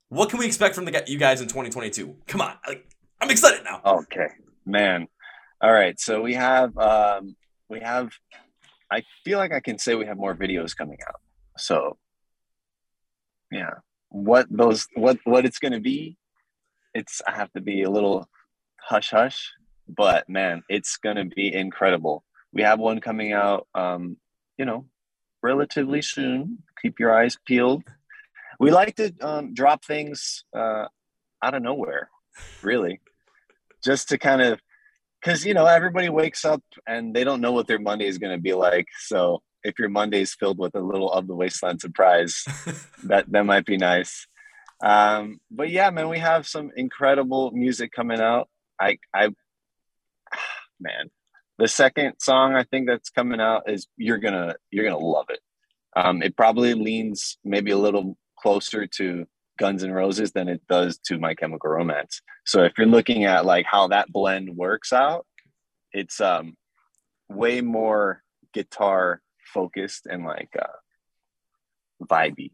[0.08, 2.16] What can we expect from the you guys in 2022?
[2.28, 2.54] Come on,
[3.20, 3.82] I'm excited now.
[3.84, 4.30] Okay,
[4.66, 5.10] man.
[5.60, 7.36] All right, so we have um,
[7.68, 8.14] we have.
[8.90, 11.20] I feel like I can say we have more videos coming out.
[11.58, 11.98] So,
[13.52, 13.72] yeah,
[14.10, 16.18] what those what what it's going to be
[16.94, 18.28] it's i have to be a little
[18.80, 19.52] hush hush
[19.88, 22.24] but man it's going to be incredible.
[22.54, 24.18] We have one coming out um
[24.58, 24.86] you know
[25.44, 26.64] relatively soon.
[26.82, 27.84] Keep your eyes peeled.
[28.60, 30.86] We like to um, drop things uh
[31.44, 32.10] out of nowhere
[32.62, 33.00] really.
[33.84, 34.60] Just to kind of
[35.22, 38.36] because you know everybody wakes up and they don't know what their monday is going
[38.36, 41.82] to be like so if your Monday is filled with a little of the wasteland
[41.82, 42.44] surprise,
[43.04, 44.28] that that might be nice.
[44.84, 48.50] Um, but yeah, man, we have some incredible music coming out.
[48.80, 49.30] I I
[50.80, 51.10] man,
[51.58, 55.40] the second song I think that's coming out is you're gonna you're gonna love it.
[55.96, 59.26] Um, it probably leans maybe a little closer to
[59.58, 62.22] Guns N' Roses than it does to My Chemical Romance.
[62.46, 65.26] So if you're looking at like how that blend works out,
[65.92, 66.56] it's um
[67.30, 68.22] way more
[68.54, 69.22] guitar
[69.54, 70.68] focused and like uh,
[72.04, 72.52] vibey.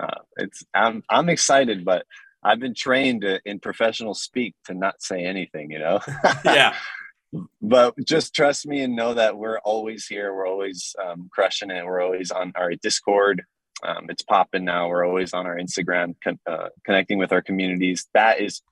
[0.00, 2.06] Uh, it's I'm I'm excited, but
[2.42, 6.00] I've been trained in professional speak to not say anything, you know.
[6.44, 6.74] yeah.
[7.60, 10.34] But just trust me and know that we're always here.
[10.34, 11.84] We're always um, crushing it.
[11.84, 13.42] We're always on our Discord.
[13.82, 14.88] Um, it's popping now.
[14.88, 18.06] We're always on our Instagram, con- uh, connecting with our communities.
[18.14, 18.62] That is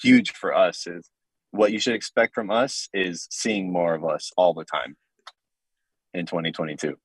[0.00, 0.86] huge for us.
[0.86, 1.10] Is
[1.50, 4.96] what you should expect from us is seeing more of us all the time
[6.16, 6.96] in 2022?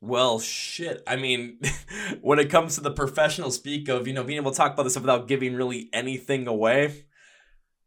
[0.00, 1.02] Well, shit.
[1.06, 1.58] I mean,
[2.20, 4.82] when it comes to the professional speak of, you know, being able to talk about
[4.82, 7.06] this stuff without giving really anything away,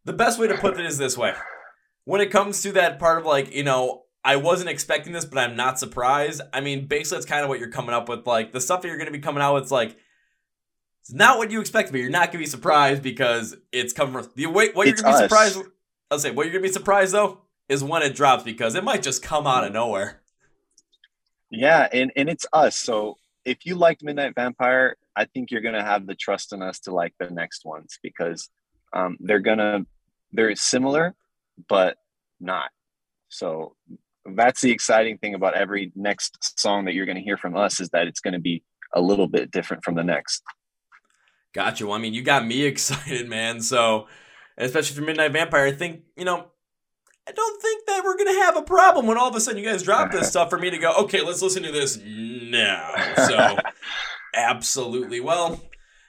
[0.05, 1.33] the best way to put it is this way.
[2.05, 5.37] When it comes to that part of like, you know, I wasn't expecting this, but
[5.37, 6.41] I'm not surprised.
[6.53, 8.25] I mean, basically, it's kind of what you're coming up with.
[8.25, 9.95] Like, the stuff that you're going to be coming out with, like,
[11.01, 14.29] It's not what you expect, but you're not gonna be surprised because it's coming from
[14.35, 14.75] the wait.
[14.75, 15.59] What It's you're gonna be surprised?
[16.09, 19.03] I'll say what you're gonna be surprised though is when it drops because it might
[19.03, 20.21] just come out of nowhere.
[21.49, 22.75] Yeah, and and it's us.
[22.75, 26.79] So if you liked Midnight Vampire, I think you're gonna have the trust in us
[26.81, 28.49] to like the next ones because
[28.93, 29.85] um, they're gonna
[30.31, 31.15] they're similar,
[31.69, 31.97] but
[32.39, 32.69] not.
[33.29, 33.75] So
[34.25, 37.89] that's the exciting thing about every next song that you're gonna hear from us is
[37.89, 38.63] that it's gonna be
[38.93, 40.43] a little bit different from the next.
[41.53, 41.87] Gotcha.
[41.87, 43.61] Well, I mean, you got me excited, man.
[43.61, 44.07] So,
[44.57, 46.47] especially for Midnight Vampire, I think you know.
[47.27, 49.69] I don't think that we're gonna have a problem when all of a sudden you
[49.69, 50.93] guys drop this stuff for me to go.
[50.99, 52.93] Okay, let's listen to this now.
[53.27, 53.57] So,
[54.33, 55.19] absolutely.
[55.19, 55.61] Well,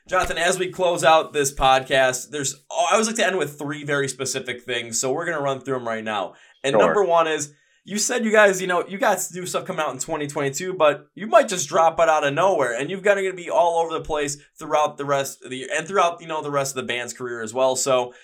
[0.07, 3.59] Jonathan, as we close out this podcast, there's oh, I always like to end with
[3.59, 5.01] three very specific things.
[5.01, 6.35] So we're gonna run through them right now.
[6.63, 6.81] And Sure.
[6.81, 7.53] number one is
[7.85, 11.07] you said you guys, you know, you got new stuff coming out in 2022, but
[11.15, 13.93] you might just drop it out of nowhere, and you've got to be all over
[13.93, 16.87] the place throughout the rest of the year and throughout you know the rest of
[16.87, 17.75] the band's career as well.
[17.75, 18.15] So.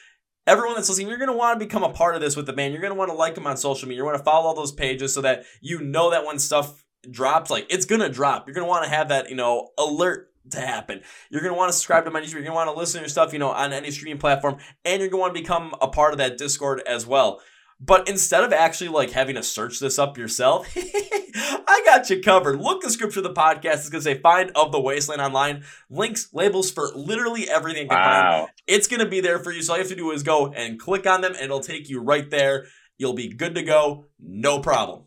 [0.46, 2.52] Everyone that's listening, you're going to want to become a part of this with the
[2.52, 2.72] band.
[2.72, 4.02] You're going to want to like them on social media.
[4.02, 7.50] You're going to follow all those pages so that you know that when stuff drops,
[7.50, 8.46] like it's going to drop.
[8.46, 11.00] You're going to want to have that, you know, alert to happen.
[11.30, 12.32] You're going to want to subscribe to my YouTube.
[12.32, 14.58] You're going to want to listen to your stuff, you know, on any streaming platform,
[14.84, 17.40] and you're going to want to become a part of that Discord as well.
[17.80, 22.60] But instead of actually like having to search this up yourself, I got you covered.
[22.60, 23.74] Look the scripture of the podcast.
[23.74, 25.64] It's going to say find of the wasteland online.
[25.90, 27.82] Links, labels for literally everything.
[27.84, 28.26] you can find.
[28.28, 28.48] Wow.
[28.66, 29.60] It's going to be there for you.
[29.62, 31.88] So all you have to do is go and click on them, and it'll take
[31.90, 32.66] you right there.
[32.96, 34.06] You'll be good to go.
[34.18, 35.02] No problem.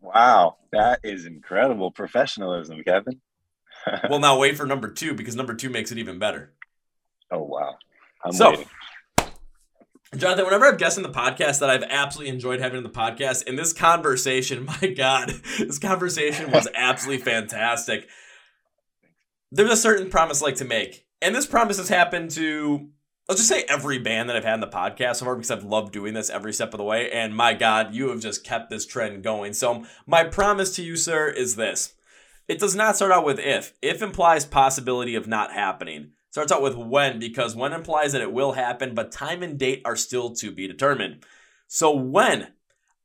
[0.00, 0.56] Wow.
[0.72, 3.20] That is incredible professionalism, Kevin.
[4.10, 6.52] well, now wait for number two because number two makes it even better.
[7.30, 7.76] Oh wow.
[8.24, 8.66] I'm So- waiting.
[10.14, 13.46] Jonathan, whenever I've guessed in the podcast that I've absolutely enjoyed having in the podcast,
[13.46, 18.08] and this conversation, my God, this conversation was absolutely fantastic.
[19.50, 21.06] There's a certain promise I like to make.
[21.20, 22.88] And this promise has happened to,
[23.28, 25.64] let's just say every band that I've had in the podcast so far because I've
[25.64, 27.10] loved doing this every step of the way.
[27.10, 29.54] And my God, you have just kept this trend going.
[29.54, 31.94] So, my promise to you, sir, is this
[32.48, 33.72] it does not start out with if.
[33.82, 36.12] If implies possibility of not happening.
[36.36, 39.80] Starts out with when because when implies that it will happen, but time and date
[39.86, 41.24] are still to be determined.
[41.66, 42.48] So when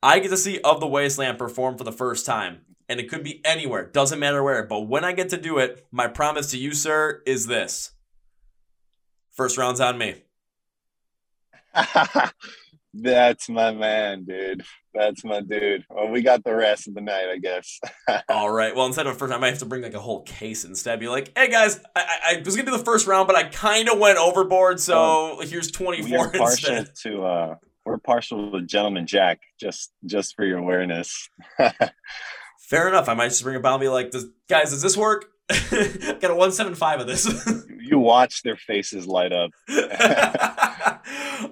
[0.03, 3.23] I get to see Of the Wasteland perform for the first time, and it could
[3.23, 6.57] be anywhere, doesn't matter where, but when I get to do it, my promise to
[6.57, 7.93] you, sir, is this.
[9.31, 10.23] First round's on me.
[12.93, 14.63] That's my man, dude.
[14.93, 15.85] That's my dude.
[15.89, 17.79] Well, we got the rest of the night, I guess.
[18.29, 18.75] All right.
[18.75, 20.99] Well, instead of first, I might have to bring like a whole case instead.
[20.99, 23.87] Be like, hey guys, I, I, was gonna do the first round, but I kind
[23.87, 26.95] of went overboard, so here's twenty we are partial instead.
[27.03, 31.29] to uh we're partial to Gentleman Jack, just just for your awareness.
[32.69, 33.07] Fair enough.
[33.07, 35.25] I might just bring a and be like, does, guys, does this work?
[35.49, 37.27] Got a one seven five of this.
[37.81, 39.51] you watch their faces light up.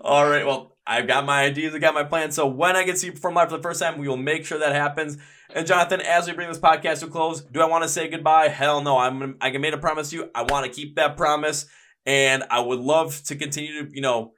[0.01, 0.45] All right.
[0.45, 1.75] Well, I've got my ideas.
[1.75, 2.33] I've got my plans.
[2.35, 4.17] So when I get to see you perform live for the first time, we will
[4.17, 5.17] make sure that happens.
[5.53, 8.09] And Jonathan, as we bring this podcast to a close, do I want to say
[8.09, 8.47] goodbye?
[8.47, 8.97] Hell no.
[8.97, 10.31] I'm I made a promise to you.
[10.33, 11.67] I want to keep that promise,
[12.07, 14.33] and I would love to continue to you know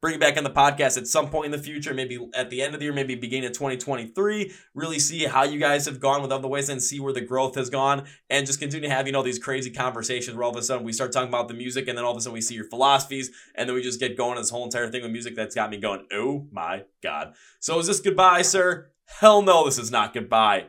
[0.00, 2.62] bring you back on the podcast at some point in the future, maybe at the
[2.62, 4.52] end of the year, maybe beginning of 2023.
[4.74, 7.54] Really see how you guys have gone with other ways and see where the growth
[7.56, 10.56] has gone, and just continue to have you know these crazy conversations where all of
[10.56, 12.40] a sudden we start talking about the music, and then all of a sudden we
[12.40, 15.34] see your philosophies, and then we just get going this whole entire thing with music
[15.34, 16.06] that's got me going.
[16.12, 17.34] Oh my god!
[17.60, 18.90] So is this goodbye, sir?
[19.20, 20.66] Hell no, this is not goodbye.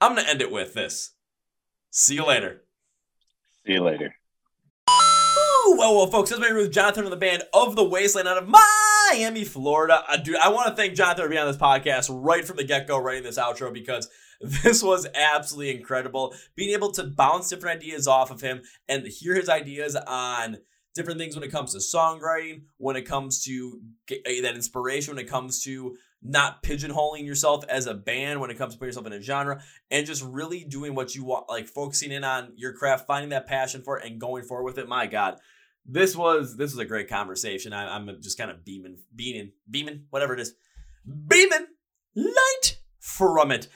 [0.00, 1.12] I'm gonna end it with this.
[1.90, 2.62] See you later.
[3.66, 4.14] See you later.
[5.76, 8.48] Well, well, folks, that's been with Jonathan of the band of the Wasteland out of
[8.48, 10.02] Miami, Florida.
[10.08, 12.64] Uh, dude, I want to thank Jonathan for being on this podcast right from the
[12.64, 14.08] get go, writing this outro because
[14.40, 16.34] this was absolutely incredible.
[16.56, 20.58] Being able to bounce different ideas off of him and hear his ideas on
[20.94, 25.24] different things when it comes to songwriting, when it comes to uh, that inspiration, when
[25.24, 29.06] it comes to not pigeonholing yourself as a band, when it comes to putting yourself
[29.06, 32.72] in a genre, and just really doing what you want, like focusing in on your
[32.72, 34.88] craft, finding that passion for it, and going forward with it.
[34.88, 35.38] My God,
[35.88, 37.72] this was this was a great conversation.
[37.72, 40.54] I, I'm just kind of beaming, beaming, beaming, whatever it is,
[41.26, 41.66] beaming
[42.14, 43.68] light from it.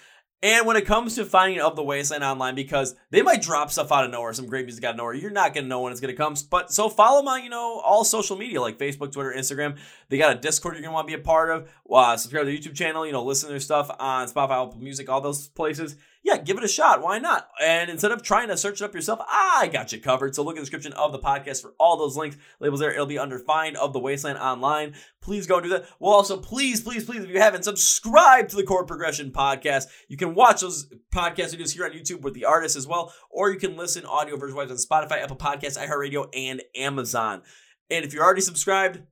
[0.45, 3.93] And when it comes to finding of the wasteland online, because they might drop stuff
[3.93, 6.01] out of nowhere, some great music out of nowhere, you're not gonna know when it's
[6.01, 6.35] gonna come.
[6.51, 9.79] But so follow my, you know, all social media like Facebook, Twitter, Instagram.
[10.09, 11.71] They got a Discord you're gonna want to be a part of.
[11.89, 13.07] Uh, subscribe to their YouTube channel.
[13.07, 15.97] You know, listen to their stuff on Spotify, Apple Music, all those places.
[16.25, 17.03] Yeah, give it a shot.
[17.03, 17.49] Why not?
[17.61, 20.35] And instead of trying to search it up yourself, I got you covered.
[20.35, 22.93] So look in the description of the podcast for all those links, labels there.
[22.93, 24.95] It'll be under Find of the Wasteland online.
[25.21, 25.87] Please go do that.
[25.99, 29.87] Well, also, please, please, please, if you haven't, subscribe to the Chord Progression podcast.
[30.09, 33.51] You can watch those podcast videos here on YouTube with the artists as well, or
[33.51, 37.43] you can listen audio version wise on Spotify, Apple Podcasts, iHeartRadio, and Amazon.
[37.91, 39.03] And if you're already subscribed,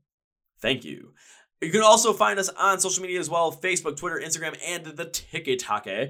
[0.60, 1.12] thank you.
[1.60, 5.04] You can also find us on social media as well Facebook, Twitter, Instagram, and the
[5.04, 5.86] TikTok.
[5.86, 6.06] Eh?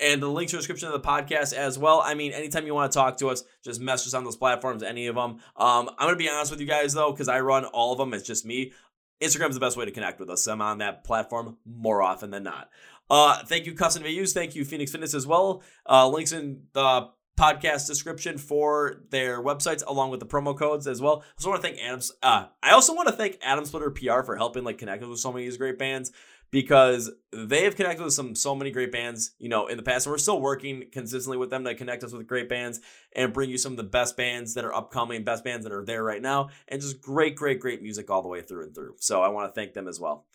[0.00, 2.00] And the link to the description of the podcast as well.
[2.02, 4.82] I mean, anytime you want to talk to us, just message us on those platforms,
[4.82, 5.40] any of them.
[5.56, 7.98] Um, I'm going to be honest with you guys, though, because I run all of
[7.98, 8.14] them.
[8.14, 8.72] It's just me.
[9.20, 10.46] Instagram's the best way to connect with us.
[10.46, 12.70] I'm on that platform more often than not.
[13.10, 14.32] Uh, thank you, Custom Views.
[14.32, 15.62] Thank you, Phoenix Fitness as well.
[15.88, 21.00] Uh, links in the podcast description for their websites along with the promo codes as
[21.00, 21.22] well.
[21.22, 22.12] I also want to thank Adams.
[22.22, 25.32] Uh, I also want to thank Adam Splitter PR for helping like connect with so
[25.32, 26.12] many of these great bands
[26.50, 30.06] because they have connected with some so many great bands, you know, in the past,
[30.06, 32.80] and we're still working consistently with them to connect us with great bands
[33.14, 35.84] and bring you some of the best bands that are upcoming, best bands that are
[35.84, 38.94] there right now, and just great, great, great music all the way through and through.
[38.98, 40.26] So I want to thank them as well.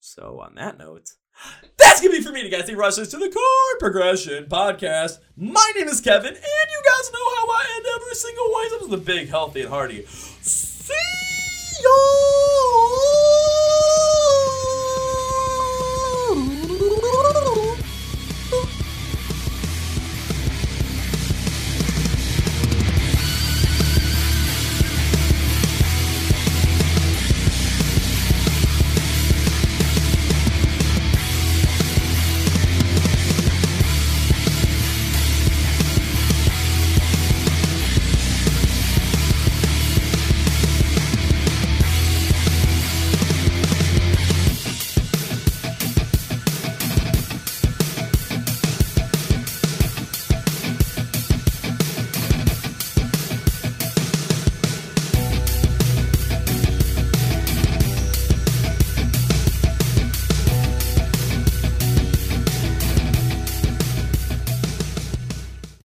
[0.00, 1.10] So on that note,
[1.76, 2.60] that's gonna be for me, guys.
[2.60, 5.18] Thank you for to the Chord Progression Podcast.
[5.36, 8.66] My name is Kevin, and you guys know how I end every single one.
[8.82, 10.06] I'm the big, healthy, and hearty.